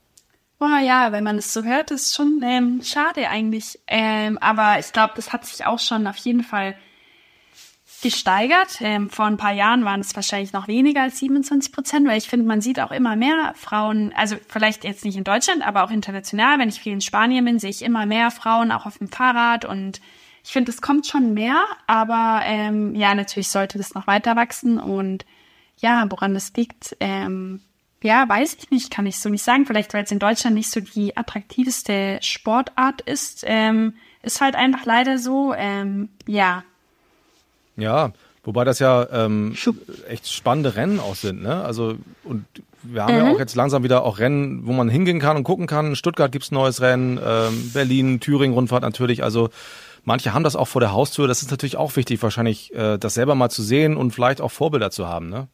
Boah, 0.57 0.79
ja, 0.83 1.11
wenn 1.11 1.23
man 1.23 1.37
es 1.37 1.53
so 1.53 1.61
hört, 1.61 1.91
ist 1.91 2.15
schon 2.15 2.41
ähm, 2.43 2.81
schade 2.83 3.29
eigentlich. 3.29 3.79
Ähm, 3.85 4.39
aber 4.39 4.79
ich 4.79 4.91
glaube, 4.91 5.13
das 5.15 5.31
hat 5.31 5.45
sich 5.45 5.67
auch 5.67 5.77
schon 5.77 6.07
auf 6.07 6.17
jeden 6.17 6.43
Fall 6.43 6.73
gesteigert. 8.01 8.77
Ähm, 8.81 9.09
vor 9.09 9.25
ein 9.25 9.37
paar 9.37 9.53
Jahren 9.53 9.85
waren 9.85 10.01
es 10.01 10.15
wahrscheinlich 10.15 10.53
noch 10.53 10.67
weniger 10.67 11.01
als 11.01 11.19
27 11.19 11.71
Prozent, 11.71 12.07
weil 12.07 12.17
ich 12.17 12.27
finde, 12.27 12.45
man 12.45 12.61
sieht 12.61 12.79
auch 12.79 12.91
immer 12.91 13.15
mehr 13.15 13.53
Frauen, 13.55 14.13
also 14.15 14.35
vielleicht 14.47 14.83
jetzt 14.83 15.05
nicht 15.05 15.17
in 15.17 15.23
Deutschland, 15.23 15.65
aber 15.65 15.83
auch 15.83 15.91
international. 15.91 16.59
Wenn 16.59 16.69
ich 16.69 16.79
viel 16.79 16.93
in 16.93 17.01
Spanien 17.01 17.45
bin, 17.45 17.59
sehe 17.59 17.69
ich 17.69 17.81
immer 17.81 18.05
mehr 18.05 18.31
Frauen 18.31 18.71
auch 18.71 18.85
auf 18.85 18.97
dem 18.97 19.09
Fahrrad 19.09 19.65
und 19.65 20.01
ich 20.43 20.51
finde, 20.51 20.71
es 20.71 20.81
kommt 20.81 21.05
schon 21.05 21.33
mehr, 21.33 21.63
aber 21.85 22.41
ähm, 22.45 22.95
ja, 22.95 23.13
natürlich 23.13 23.49
sollte 23.49 23.77
das 23.77 23.93
noch 23.93 24.07
weiter 24.07 24.35
wachsen 24.35 24.79
und 24.79 25.25
ja, 25.77 26.05
woran 26.09 26.33
das 26.33 26.53
liegt, 26.55 26.95
ähm, 26.99 27.61
ja, 28.01 28.27
weiß 28.27 28.55
ich 28.55 28.71
nicht, 28.71 28.91
kann 28.91 29.05
ich 29.05 29.19
so 29.19 29.29
nicht 29.29 29.43
sagen. 29.43 29.65
Vielleicht, 29.65 29.93
weil 29.93 30.03
es 30.03 30.11
in 30.11 30.19
Deutschland 30.19 30.55
nicht 30.55 30.71
so 30.71 30.79
die 30.79 31.15
attraktivste 31.17 32.19
Sportart 32.21 33.01
ist, 33.01 33.43
ähm, 33.45 33.95
ist 34.21 34.41
halt 34.41 34.55
einfach 34.55 34.85
leider 34.85 35.17
so, 35.17 35.53
ähm, 35.53 36.09
ja, 36.25 36.63
ja, 37.81 38.11
wobei 38.43 38.63
das 38.63 38.79
ja 38.79 39.07
ähm, 39.11 39.55
echt 40.07 40.31
spannende 40.31 40.75
Rennen 40.75 40.99
auch 40.99 41.15
sind, 41.15 41.41
ne? 41.41 41.63
Also 41.63 41.95
und 42.23 42.45
wir 42.83 43.03
haben 43.03 43.13
mhm. 43.13 43.19
ja 43.19 43.31
auch 43.31 43.39
jetzt 43.39 43.55
langsam 43.55 43.83
wieder 43.83 44.03
auch 44.03 44.19
Rennen, 44.19 44.65
wo 44.65 44.71
man 44.71 44.89
hingehen 44.89 45.19
kann 45.19 45.37
und 45.37 45.43
gucken 45.43 45.67
kann. 45.67 45.87
In 45.87 45.95
Stuttgart 45.95 46.31
gibt's 46.31 46.51
ein 46.51 46.55
neues 46.55 46.81
Rennen, 46.81 47.19
ähm, 47.23 47.71
Berlin, 47.73 48.19
Thüringen, 48.19 48.53
Rundfahrt 48.53 48.83
natürlich. 48.83 49.23
Also 49.23 49.49
manche 50.05 50.33
haben 50.33 50.43
das 50.43 50.55
auch 50.55 50.67
vor 50.67 50.81
der 50.81 50.93
Haustür. 50.93 51.27
Das 51.27 51.41
ist 51.41 51.51
natürlich 51.51 51.77
auch 51.77 51.95
wichtig, 51.95 52.21
wahrscheinlich 52.23 52.73
äh, 52.73 52.97
das 52.97 53.15
selber 53.15 53.35
mal 53.35 53.49
zu 53.49 53.63
sehen 53.63 53.97
und 53.97 54.11
vielleicht 54.11 54.41
auch 54.41 54.51
Vorbilder 54.51 54.91
zu 54.91 55.07
haben, 55.07 55.29
ne? 55.29 55.47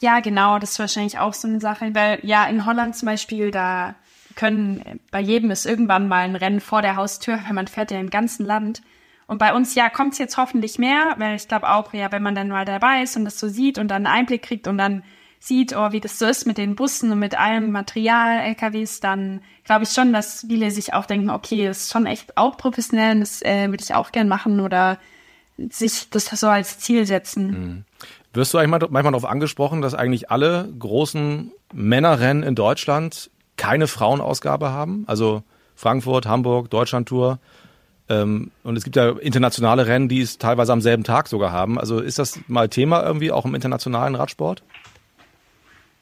Ja, 0.00 0.20
genau, 0.20 0.58
das 0.58 0.72
ist 0.72 0.78
wahrscheinlich 0.78 1.18
auch 1.18 1.34
so 1.34 1.48
eine 1.48 1.60
Sache, 1.60 1.90
weil 1.92 2.20
ja 2.22 2.46
in 2.46 2.66
Holland 2.66 2.96
zum 2.96 3.06
Beispiel, 3.06 3.50
da 3.50 3.96
können, 4.36 5.00
bei 5.10 5.20
jedem 5.20 5.50
ist 5.50 5.66
irgendwann 5.66 6.06
mal 6.06 6.20
ein 6.20 6.36
Rennen 6.36 6.60
vor 6.60 6.82
der 6.82 6.94
Haustür, 6.94 7.40
weil 7.44 7.54
man 7.54 7.66
fährt 7.66 7.90
ja 7.90 7.98
im 7.98 8.10
ganzen 8.10 8.46
Land. 8.46 8.82
Und 9.28 9.36
bei 9.38 9.54
uns, 9.54 9.74
ja, 9.74 9.90
kommt 9.90 10.14
es 10.14 10.18
jetzt 10.18 10.38
hoffentlich 10.38 10.78
mehr, 10.78 11.14
weil 11.18 11.36
ich 11.36 11.46
glaube 11.46 11.68
auch, 11.68 11.92
ja, 11.92 12.10
wenn 12.10 12.22
man 12.22 12.34
dann 12.34 12.48
mal 12.48 12.64
dabei 12.64 13.02
ist 13.02 13.14
und 13.14 13.26
das 13.26 13.38
so 13.38 13.46
sieht 13.48 13.78
und 13.78 13.88
dann 13.88 14.06
einen 14.06 14.16
Einblick 14.16 14.42
kriegt 14.42 14.66
und 14.66 14.78
dann 14.78 15.04
sieht, 15.38 15.76
oh, 15.76 15.92
wie 15.92 16.00
das 16.00 16.18
so 16.18 16.26
ist 16.26 16.46
mit 16.46 16.56
den 16.56 16.74
Bussen 16.74 17.12
und 17.12 17.18
mit 17.18 17.38
allem 17.38 17.70
Material, 17.70 18.40
LKWs, 18.40 19.00
dann 19.00 19.42
glaube 19.64 19.84
ich 19.84 19.90
schon, 19.90 20.14
dass 20.14 20.46
viele 20.48 20.70
sich 20.70 20.94
auch 20.94 21.04
denken, 21.04 21.28
okay, 21.28 21.66
das 21.66 21.82
ist 21.82 21.92
schon 21.92 22.06
echt 22.06 22.38
auch 22.38 22.56
professionell 22.56 23.20
das 23.20 23.42
äh, 23.42 23.68
würde 23.68 23.84
ich 23.84 23.94
auch 23.94 24.12
gern 24.12 24.28
machen 24.28 24.60
oder 24.60 24.98
sich 25.68 26.08
das 26.08 26.26
so 26.26 26.48
als 26.48 26.78
Ziel 26.78 27.06
setzen. 27.06 27.46
Mhm. 27.46 27.84
Wirst 28.32 28.54
du 28.54 28.58
eigentlich 28.58 28.70
mal, 28.70 28.80
manchmal 28.90 29.12
darauf 29.12 29.26
angesprochen, 29.26 29.82
dass 29.82 29.94
eigentlich 29.94 30.30
alle 30.30 30.72
großen 30.78 31.52
Männerrennen 31.74 32.42
in 32.42 32.54
Deutschland 32.54 33.30
keine 33.56 33.88
Frauenausgabe 33.88 34.70
haben? 34.70 35.04
Also 35.06 35.42
Frankfurt, 35.74 36.26
Hamburg, 36.26 36.70
Deutschlandtour. 36.70 37.38
Ähm, 38.08 38.50
und 38.62 38.76
es 38.76 38.84
gibt 38.84 38.96
ja 38.96 39.10
internationale 39.10 39.86
Rennen, 39.86 40.08
die 40.08 40.20
es 40.20 40.38
teilweise 40.38 40.72
am 40.72 40.80
selben 40.80 41.04
Tag 41.04 41.28
sogar 41.28 41.52
haben. 41.52 41.78
Also 41.78 42.00
ist 42.00 42.18
das 42.18 42.40
mal 42.48 42.68
Thema 42.68 43.02
irgendwie 43.02 43.32
auch 43.32 43.44
im 43.44 43.54
internationalen 43.54 44.14
Radsport? 44.14 44.62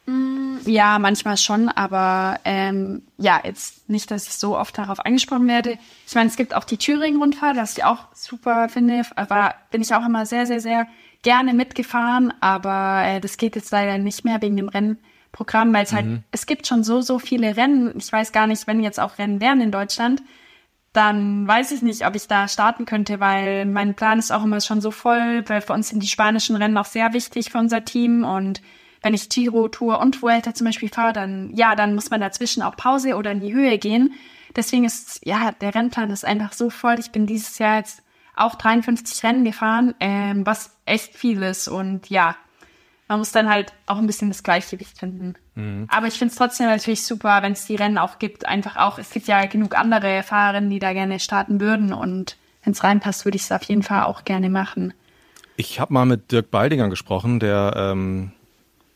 Mm, 0.07 0.59
ja, 0.67 0.99
manchmal 0.99 1.37
schon, 1.37 1.69
aber 1.69 2.39
ähm, 2.45 3.03
ja, 3.19 3.41
jetzt 3.43 3.89
nicht, 3.89 4.11
dass 4.11 4.29
ich 4.29 4.35
so 4.35 4.57
oft 4.57 4.79
darauf 4.79 5.05
angesprochen 5.05 5.49
werde. 5.49 5.79
Ich 6.07 6.15
meine, 6.15 6.31
es 6.31 6.37
gibt 6.37 6.55
auch 6.55 6.65
die 6.65 6.77
Thüringen-Rundfahrt, 6.77 7.57
was 7.57 7.77
ich 7.77 7.85
auch 7.85 8.07
super 8.15 8.69
finde, 8.69 9.03
aber 9.17 9.55
bin 9.73 9.83
ich 9.83 9.93
auch 9.93 10.07
immer 10.07 10.27
sehr, 10.27 10.47
sehr, 10.47 10.61
sehr 10.61 10.87
gerne 11.23 11.55
mitgefahren, 11.55 12.33
aber 12.41 13.03
äh, 13.05 13.21
das 13.21 13.37
geht 13.37 13.57
jetzt 13.57 13.73
leider 13.73 13.99
nicht 13.99 14.25
mehr 14.25 14.41
wegen 14.43 14.57
dem 14.57 14.69
Rennprogramm, 14.69 15.75
weil 15.75 15.83
es 15.83 15.93
halt, 15.93 16.07
mhm. 16.07 16.11
halt, 16.11 16.23
es 16.31 16.47
gibt 16.47 16.69
schon 16.69 16.85
so, 16.85 17.01
so 17.01 17.19
viele 17.19 17.57
Rennen. 17.57 17.95
Ich 17.99 18.13
weiß 18.13 18.31
gar 18.31 18.47
nicht, 18.47 18.69
wenn 18.69 18.81
jetzt 18.81 19.01
auch 19.01 19.19
Rennen 19.19 19.41
wären 19.41 19.61
in 19.61 19.73
Deutschland, 19.73 20.23
dann 20.97 21.47
weiß 21.47 21.73
ich 21.73 21.83
nicht, 21.83 22.07
ob 22.07 22.15
ich 22.15 22.27
da 22.27 22.49
starten 22.49 22.87
könnte, 22.87 23.21
weil 23.21 23.67
mein 23.67 23.95
Plan 23.95 24.19
ist 24.19 24.33
auch 24.33 24.45
immer 24.45 24.61
schon 24.61 24.81
so 24.81 24.91
voll, 24.91 25.45
weil 25.47 25.61
für 25.61 25.73
uns 25.73 25.91
sind 25.91 26.03
die 26.03 26.09
spanischen 26.09 26.57
Rennen 26.57 26.79
auch 26.79 26.87
sehr 26.87 27.13
wichtig 27.13 27.51
für 27.51 27.59
unser 27.59 27.85
Team 27.85 28.25
und 28.25 28.63
wenn 29.03 29.15
ich 29.15 29.29
Giro, 29.29 29.69
Tour 29.69 30.01
und 30.01 30.21
Vuelta 30.23 30.55
zum 30.55 30.67
Beispiel 30.67 30.89
fahre, 30.89 31.13
dann, 31.13 31.55
ja, 31.55 31.77
dann 31.77 31.95
muss 31.95 32.11
man 32.11 32.21
dazwischen 32.21 32.63
auch 32.63 32.77
Pause 32.77 33.17
oder 33.17 33.31
in 33.31 33.41
die 33.41 33.55
Höhe 33.55 33.79
gehen. 33.79 34.15
Deswegen 34.57 34.85
ist, 34.85 35.21
ja, 35.25 35.53
der 35.53 35.75
Rennplan 35.75 36.11
ist 36.11 36.25
einfach 36.25 36.53
so 36.53 36.71
voll. 36.71 36.99
Ich 36.99 37.13
bin 37.13 37.27
dieses 37.27 37.59
Jahr 37.59 37.77
jetzt 37.77 38.03
auch 38.35 38.55
53 38.55 39.23
Rennen 39.23 39.45
gefahren, 39.45 39.95
ähm, 40.01 40.45
was 40.47 40.77
echt 40.87 41.15
viel 41.15 41.43
ist. 41.43 41.69
Und 41.69 42.11
ja, 42.11 42.37
man 43.07 43.19
muss 43.19 43.33
dann 43.33 43.49
halt 43.49 43.73
auch 43.87 43.99
ein 43.99 44.07
bisschen 44.07 44.29
das 44.29 44.43
Gleichgewicht 44.43 44.99
finden. 44.99 45.35
Mhm. 45.57 45.87
Aber 45.91 46.07
ich 46.07 46.15
finde 46.15 46.31
es 46.33 46.39
trotzdem 46.39 46.67
natürlich 46.67 47.05
super, 47.05 47.43
wenn 47.43 47.53
es 47.53 47.67
die 47.67 47.75
Rennen 47.75 47.99
auch 47.99 48.19
gibt. 48.19 48.47
Einfach 48.47 48.77
auch, 48.77 48.99
es 48.99 49.11
gibt 49.11 49.27
ja 49.27 49.45
genug 49.47 49.77
andere 49.77 50.23
Fahrerinnen, 50.23 50.71
die 50.71 50.79
da 50.79 50.93
gerne 50.93 51.19
starten 51.19 51.61
würden. 51.61 51.93
Und 51.93 52.37
wenn 52.63 52.73
es 52.73 52.85
reinpasst, 52.85 53.25
würde 53.25 53.37
ich 53.37 53.43
es 53.43 53.53
auf 53.53 53.65
jeden 53.65 53.83
Fall 53.83 54.05
auch 54.05 54.25
gerne 54.25 54.51
machen. 54.51 54.95
Ich 55.57 55.81
habe 55.81 55.93
mal 55.93 56.05
mit 56.05 56.31
Dirk 56.31 56.51
Baldinger 56.51 56.91
gesprochen, 56.91 57.41
der 57.41 57.73
ähm, 57.77 58.33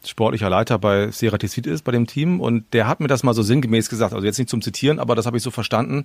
sportlicher 0.05 0.51
Leiter 0.51 0.79
bei 0.79 1.11
Seratisvid 1.11 1.67
ist, 1.67 1.83
bei 1.83 1.93
dem 1.93 2.07
Team. 2.07 2.41
Und 2.41 2.73
der 2.75 2.87
hat 2.87 3.01
mir 3.01 3.09
das 3.09 3.23
mal 3.23 3.35
so 3.35 3.43
sinngemäß 3.43 3.89
gesagt, 3.89 4.13
also 4.13 4.27
jetzt 4.27 4.39
nicht 4.39 4.51
zum 4.51 4.63
Zitieren, 4.63 4.99
aber 4.99 5.15
das 5.15 5.27
habe 5.27 5.39
ich 5.39 5.43
so 5.43 5.51
verstanden, 5.51 6.05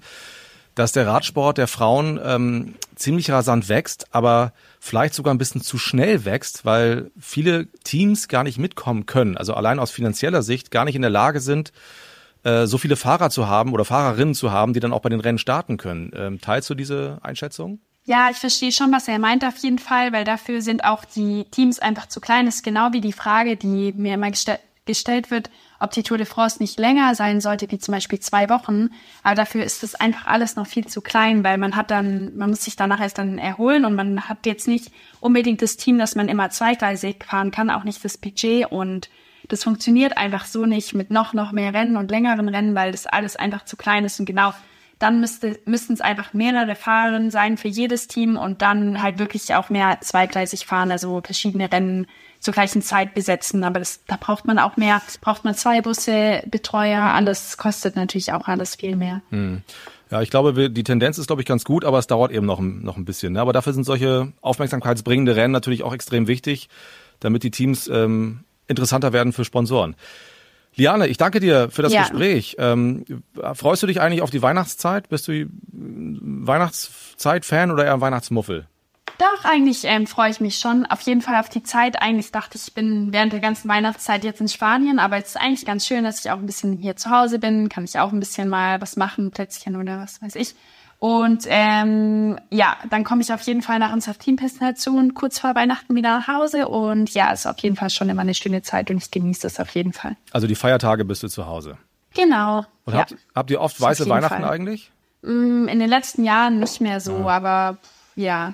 dass 0.76 0.92
der 0.92 1.08
Radsport 1.08 1.58
der 1.58 1.68
Frauen 1.68 2.20
ähm, 2.24 2.76
ziemlich 2.96 3.32
rasant 3.32 3.70
wächst, 3.70 4.14
aber 4.14 4.54
vielleicht 4.80 5.14
sogar 5.14 5.34
ein 5.34 5.38
bisschen 5.38 5.62
zu 5.62 5.78
schnell 5.78 6.26
wächst, 6.26 6.66
weil 6.66 7.12
viele 7.20 7.68
Teams 7.84 8.28
gar 8.28 8.44
nicht 8.44 8.58
mitkommen 8.58 9.06
können, 9.06 9.38
also 9.38 9.54
allein 9.54 9.80
aus 9.80 9.92
finanzieller 9.92 10.44
Sicht 10.44 10.72
gar 10.72 10.86
nicht 10.86 10.96
in 10.96 11.02
der 11.02 11.12
Lage 11.12 11.40
sind, 11.40 11.72
äh, 12.44 12.68
so 12.68 12.78
viele 12.78 12.96
Fahrer 12.96 13.30
zu 13.30 13.48
haben 13.48 13.74
oder 13.74 13.86
Fahrerinnen 13.86 14.36
zu 14.36 14.52
haben, 14.52 14.74
die 14.74 14.80
dann 14.80 14.94
auch 14.94 15.02
bei 15.02 15.10
den 15.10 15.22
Rennen 15.22 15.40
starten 15.40 15.78
können. 15.78 16.12
Ähm, 16.16 16.42
teilst 16.42 16.70
du 16.70 16.76
diese 16.76 17.20
Einschätzung? 17.24 17.80
Ja, 18.04 18.30
ich 18.30 18.38
verstehe 18.38 18.72
schon, 18.72 18.92
was 18.92 19.08
er 19.08 19.18
meint 19.18 19.44
auf 19.44 19.58
jeden 19.58 19.80
Fall, 19.80 20.14
weil 20.14 20.26
dafür 20.26 20.62
sind 20.62 20.84
auch 20.84 21.06
die 21.06 21.46
Teams 21.50 21.80
einfach 21.80 22.08
zu 22.08 22.22
klein. 22.22 22.46
Das 22.46 22.56
ist 22.56 22.64
genau 22.64 22.94
wie 22.94 23.02
die 23.02 23.14
Frage, 23.14 23.58
die 23.58 23.94
mir 23.94 24.14
immer 24.14 24.30
gestell 24.30 24.60
gestellt 24.86 25.32
wird, 25.32 25.50
ob 25.80 25.92
die 25.92 26.04
Tour 26.04 26.18
de 26.18 26.26
France 26.26 26.62
nicht 26.62 26.80
länger 26.80 27.16
sein 27.16 27.42
sollte, 27.42 27.70
wie 27.72 27.80
zum 27.80 27.94
Beispiel 27.94 28.20
zwei 28.20 28.50
Wochen. 28.50 28.90
Aber 29.24 29.36
dafür 29.36 29.64
ist 29.64 29.84
das 29.84 29.96
einfach 29.96 30.28
alles 30.28 30.56
noch 30.56 30.68
viel 30.68 30.86
zu 30.88 31.02
klein, 31.02 31.44
weil 31.44 31.58
man 31.58 31.76
hat 31.76 31.92
dann, 31.92 32.36
man 32.36 32.50
muss 32.50 32.64
sich 32.64 32.76
danach 32.76 33.02
erst 33.02 33.18
dann 33.18 33.38
erholen 33.38 33.86
und 33.86 33.96
man 33.96 34.28
hat 34.30 34.46
jetzt 34.46 34.68
nicht 34.68 34.92
unbedingt 35.20 35.62
das 35.62 35.78
Team, 35.78 35.98
dass 35.98 36.16
man 36.16 36.30
immer 36.30 36.50
zweigleisig 36.50 37.24
fahren 37.26 37.52
kann, 37.52 37.70
auch 37.70 37.84
nicht 37.84 38.04
das 38.04 38.18
Budget 38.18 38.72
und 38.72 39.10
das 39.48 39.64
funktioniert 39.64 40.18
einfach 40.18 40.46
so 40.46 40.66
nicht 40.66 40.94
mit 40.94 41.12
noch, 41.12 41.34
noch 41.34 41.52
mehr 41.52 41.74
Rennen 41.74 41.98
und 41.98 42.10
längeren 42.10 42.50
Rennen, 42.50 42.76
weil 42.76 42.92
das 42.92 43.06
alles 43.06 43.36
einfach 43.36 43.66
zu 43.66 43.78
klein 43.78 44.06
ist 44.06 44.20
und 44.20 44.26
genau 44.26 44.54
dann 45.00 45.20
müsste, 45.20 45.60
müssten 45.66 45.94
es 45.94 46.02
einfach 46.02 46.34
mehrere 46.34 46.76
Fahrerinnen 46.76 47.30
sein 47.30 47.58
für 47.58 47.68
jedes 47.68 48.08
Team 48.08 48.38
und 48.38 48.62
dann 48.62 49.02
halt 49.02 49.20
wirklich 49.20 49.54
auch 49.54 49.70
mehr 49.70 50.00
zweigleisig 50.02 50.66
fahren, 50.66 50.92
also 50.92 51.22
verschiedene 51.24 51.72
Rennen 51.72 52.08
zur 52.46 52.54
gleichen 52.54 52.82
Zeit 52.82 53.14
besetzen. 53.14 53.64
Aber 53.64 53.80
das, 53.80 54.00
da 54.08 54.18
braucht 54.18 54.46
man 54.46 54.60
auch 54.60 54.78
mehr, 54.78 55.02
braucht 55.20 55.44
man 55.44 55.56
zwei 55.56 55.82
Busse, 55.82 56.44
Betreuer, 56.46 57.02
alles 57.02 57.58
kostet 57.58 57.98
natürlich 57.98 58.32
auch 58.32 58.48
alles 58.48 58.76
viel 58.76 58.96
mehr. 58.96 59.22
Hm. 59.32 59.64
Ja, 60.12 60.22
ich 60.22 60.30
glaube, 60.30 60.70
die 60.70 60.84
Tendenz 60.84 61.18
ist, 61.18 61.28
glaube 61.28 61.42
ich, 61.42 61.48
ganz 61.48 61.66
gut, 61.66 61.84
aber 61.84 61.98
es 61.98 62.06
dauert 62.06 62.32
eben 62.32 62.46
noch, 62.46 62.62
noch 62.62 62.96
ein 62.96 63.06
bisschen. 63.06 63.34
Ne? 63.34 63.42
Aber 63.42 63.52
dafür 63.52 63.74
sind 63.74 63.84
solche 63.84 64.32
aufmerksamkeitsbringende 64.42 65.36
Rennen 65.36 65.52
natürlich 65.52 65.82
auch 65.82 65.94
extrem 65.94 66.28
wichtig, 66.28 66.70
damit 67.20 67.42
die 67.42 67.50
Teams 67.50 67.88
ähm, 67.88 68.42
interessanter 68.68 69.12
werden 69.12 69.34
für 69.34 69.44
Sponsoren. 69.44 69.96
Liane, 70.76 71.08
ich 71.08 71.18
danke 71.18 71.40
dir 71.40 71.70
für 71.72 71.82
das 71.82 71.94
ja. 71.94 72.02
Gespräch. 72.02 72.58
Ähm, 72.60 73.06
freust 73.54 73.82
du 73.82 73.88
dich 73.88 74.00
eigentlich 74.00 74.22
auf 74.22 74.30
die 74.30 74.44
Weihnachtszeit? 74.44 75.10
Bist 75.10 75.28
du 75.28 75.48
Weihnachtszeit-Fan 75.72 77.72
oder 77.72 77.86
eher 77.86 78.02
Weihnachtsmuffel? 78.02 78.68
Doch, 79.18 79.46
eigentlich 79.46 79.84
ähm, 79.86 80.08
freue 80.08 80.30
ich 80.30 80.42
mich 80.42 80.58
schon. 80.60 80.86
Auf 80.86 81.02
jeden 81.02 81.22
Fall 81.22 81.40
auf 81.40 81.50
die 81.50 81.64
Zeit. 81.64 82.02
Eigentlich 82.02 82.32
dachte 82.32 82.58
ich, 82.58 82.68
ich 82.68 82.74
bin 82.74 83.14
während 83.14 83.34
der 83.34 83.40
ganzen 83.40 83.70
Weihnachtszeit 83.70 84.24
jetzt 84.24 84.42
in 84.42 84.50
Spanien, 84.50 85.00
aber 85.00 85.18
es 85.18 85.30
ist 85.30 85.38
eigentlich 85.38 85.66
ganz 85.66 85.86
schön, 85.86 86.04
dass 86.04 86.24
ich 86.24 86.32
auch 86.32 86.38
ein 86.38 86.46
bisschen 86.46 86.78
hier 86.78 86.96
zu 86.96 87.10
Hause 87.10 87.40
bin. 87.40 87.70
Kann 87.70 87.86
ich 87.86 87.98
auch 88.00 88.12
ein 88.12 88.20
bisschen 88.20 88.50
mal 88.50 88.82
was 88.82 88.98
machen, 88.98 89.32
Plätzchen 89.32 89.76
oder 89.76 90.00
was 90.00 90.22
weiß 90.22 90.36
ich. 90.36 90.56
Und 91.00 91.46
ähm, 91.48 92.40
ja, 92.50 92.78
dann 92.90 93.04
komme 93.04 93.22
ich 93.22 93.32
auf 93.32 93.42
jeden 93.42 93.62
Fall 93.62 93.80
nach 93.80 93.94
unserer 93.94 94.18
Teampräsentation 94.18 95.14
kurz 95.14 95.40
vor 95.40 95.54
Weihnachten 95.54 95.96
wieder 95.96 96.18
nach 96.20 96.28
Hause. 96.28 96.68
Und 96.68 97.14
ja, 97.14 97.32
es 97.32 97.42
ist 97.42 97.46
auf 97.46 97.60
jeden 97.60 97.76
Fall 97.76 97.90
schon 97.90 98.10
immer 98.10 98.22
eine 98.22 98.34
schöne 98.34 98.62
Zeit 98.62 98.90
und 98.90 98.98
ich 98.98 99.12
genieße 99.12 99.42
das 99.42 99.60
auf 99.60 99.70
jeden 99.76 99.94
Fall. 99.94 100.16
Also 100.32 100.48
die 100.48 100.56
Feiertage 100.56 101.06
bist 101.06 101.24
du 101.24 101.28
zu 101.28 101.46
Hause. 101.46 101.78
Genau. 102.16 102.66
Und 102.86 102.94
ja. 102.94 103.02
habt, 103.02 103.16
habt 103.36 103.52
ihr 103.52 103.62
oft 103.62 103.80
weiße 103.80 104.08
Weihnachten 104.10 104.42
Fall. 104.42 104.50
eigentlich? 104.50 104.92
Mm, 105.22 105.68
in 105.68 105.80
den 105.80 105.90
letzten 105.90 106.24
Jahren 106.24 106.60
nicht 106.60 106.82
mehr 106.82 107.00
so, 107.02 107.20
ja. 107.20 107.28
aber 107.28 107.78
ja, 108.16 108.54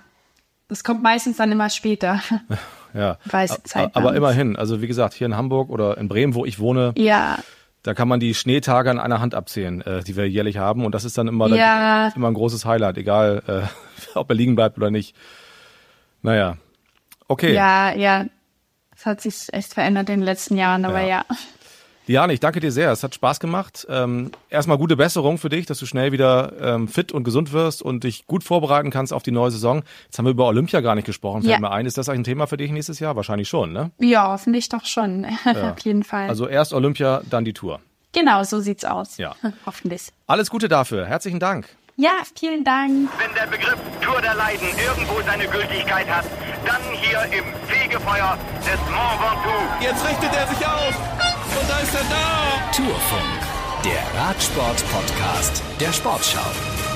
das 0.72 0.84
kommt 0.84 1.04
meistens 1.04 1.38
dann 1.38 1.52
immer 1.52 1.70
später. 1.70 2.22
ja. 2.94 3.18
Weiße 3.26 3.62
Zeit. 3.64 3.96
Aber 3.96 4.16
immerhin, 4.16 4.56
also 4.56 4.82
wie 4.82 4.88
gesagt, 4.88 5.14
hier 5.14 5.28
in 5.28 5.38
Hamburg 5.38 5.70
oder 5.70 5.98
in 5.98 6.08
Bremen, 6.08 6.34
wo 6.34 6.46
ich 6.46 6.60
wohne. 6.60 6.94
Ja 6.98 7.38
da 7.84 7.94
kann 7.94 8.08
man 8.08 8.20
die 8.20 8.34
Schneetage 8.34 8.90
an 8.90 9.00
einer 9.00 9.20
Hand 9.20 9.34
abzählen, 9.34 9.82
äh, 9.82 10.04
die 10.04 10.16
wir 10.16 10.30
jährlich 10.30 10.58
haben. 10.58 10.86
Und 10.86 10.94
das 10.94 11.04
ist 11.04 11.18
dann 11.18 11.28
immer, 11.28 11.48
ja. 11.50 12.10
dann, 12.10 12.14
immer 12.16 12.28
ein 12.28 12.34
großes 12.34 12.66
Highlight, 12.66 12.98
egal 12.98 13.44
äh, 13.48 14.16
ob 14.18 14.30
er 14.30 14.36
liegen 14.36 14.56
bleibt 14.56 14.78
oder 14.78 14.92
nicht. 14.92 15.16
Naja. 16.22 16.58
Okay. 17.28 17.54
Ja, 17.54 17.94
ja. 17.94 18.26
Es 18.96 19.06
hat 19.06 19.22
sich 19.22 19.52
echt 19.52 19.74
verändert 19.74 20.10
in 20.10 20.20
den 20.20 20.26
letzten 20.26 20.58
Jahren, 20.58 20.86
aber 20.86 21.02
ja. 21.02 21.08
ja. 21.08 21.26
Diane, 22.08 22.34
ich 22.34 22.40
danke 22.40 22.60
dir 22.60 22.72
sehr. 22.72 22.92
Es 22.92 23.04
hat 23.04 23.14
Spaß 23.14 23.40
gemacht. 23.40 23.86
Ähm, 23.90 24.32
erstmal 24.50 24.78
gute 24.78 24.98
Besserung 24.98 25.38
für 25.38 25.50
dich, 25.50 25.68
dass 25.68 25.78
du 25.78 25.86
schnell 25.86 26.12
wieder 26.12 26.54
ähm, 26.60 26.88
fit 26.88 27.12
und 27.12 27.24
gesund 27.24 27.54
wirst 27.54 27.82
und 27.82 28.04
dich 28.04 28.26
gut 28.26 28.44
vorbereiten 28.44 28.90
kannst 28.90 29.14
auf 29.14 29.22
die 29.24 29.32
neue 29.32 29.52
Saison. 29.52 29.84
Jetzt 30.06 30.18
haben 30.18 30.26
wir 30.26 30.32
über 30.32 30.48
Olympia 30.48 30.82
gar 30.82 30.96
nicht 30.96 31.06
gesprochen, 31.06 31.42
fällt 31.42 31.54
ja. 31.54 31.60
mir 31.60 31.72
ein. 31.72 31.86
Ist 31.86 31.98
das 31.98 32.10
eigentlich 32.10 32.22
ein 32.22 32.24
Thema 32.24 32.48
für 32.48 32.58
dich 32.58 32.72
nächstes 32.72 33.00
Jahr? 33.00 33.16
Wahrscheinlich 33.16 33.48
schon, 33.48 33.72
ne? 33.72 33.92
Ja, 34.00 34.38
finde 34.38 34.60
ich 34.60 34.70
doch 34.70 34.86
schon. 34.86 35.26
Ja. 35.52 35.72
auf 35.72 35.80
jeden 35.80 36.04
Fall. 36.04 36.30
Also 36.30 36.48
erst 36.48 36.74
Olympia, 36.74 37.22
dann 37.30 37.44
die 37.44 37.54
Tour. 37.54 37.82
Genau, 38.14 38.44
so 38.44 38.60
sieht's 38.60 38.86
aus. 38.86 39.18
Ja. 39.18 39.36
Hoffentlich. 39.66 40.10
Alles 40.28 40.50
Gute 40.50 40.68
dafür. 40.70 41.06
Herzlichen 41.06 41.40
Dank. 41.40 41.68
Ja, 41.98 42.12
vielen 42.36 42.64
Dank. 42.64 43.10
Wenn 43.20 43.36
der 43.36 43.48
Begriff 43.48 43.78
Tour 44.02 44.22
der 44.22 44.36
Leiden 44.36 44.68
irgendwo 44.86 45.22
seine 45.22 45.48
Gültigkeit 45.48 46.08
hat, 46.10 46.26
dann 46.66 46.82
hier 46.94 47.22
im 47.38 47.46
Fegefeuer 47.68 48.38
des 48.60 48.80
Mont 48.90 49.22
Ventoux. 49.22 49.84
Jetzt 49.84 50.08
richtet 50.08 50.34
er 50.34 50.48
sich 50.48 50.66
auf 50.66 51.31
und 51.60 51.70
da 51.70 51.80
ist 51.80 51.94
er 51.94 52.04
da. 52.10 52.72
Tourfunk, 52.76 53.42
der 53.84 54.20
Radsport-Podcast 54.22 55.62
der 55.80 55.92
Sportschau. 55.94 56.91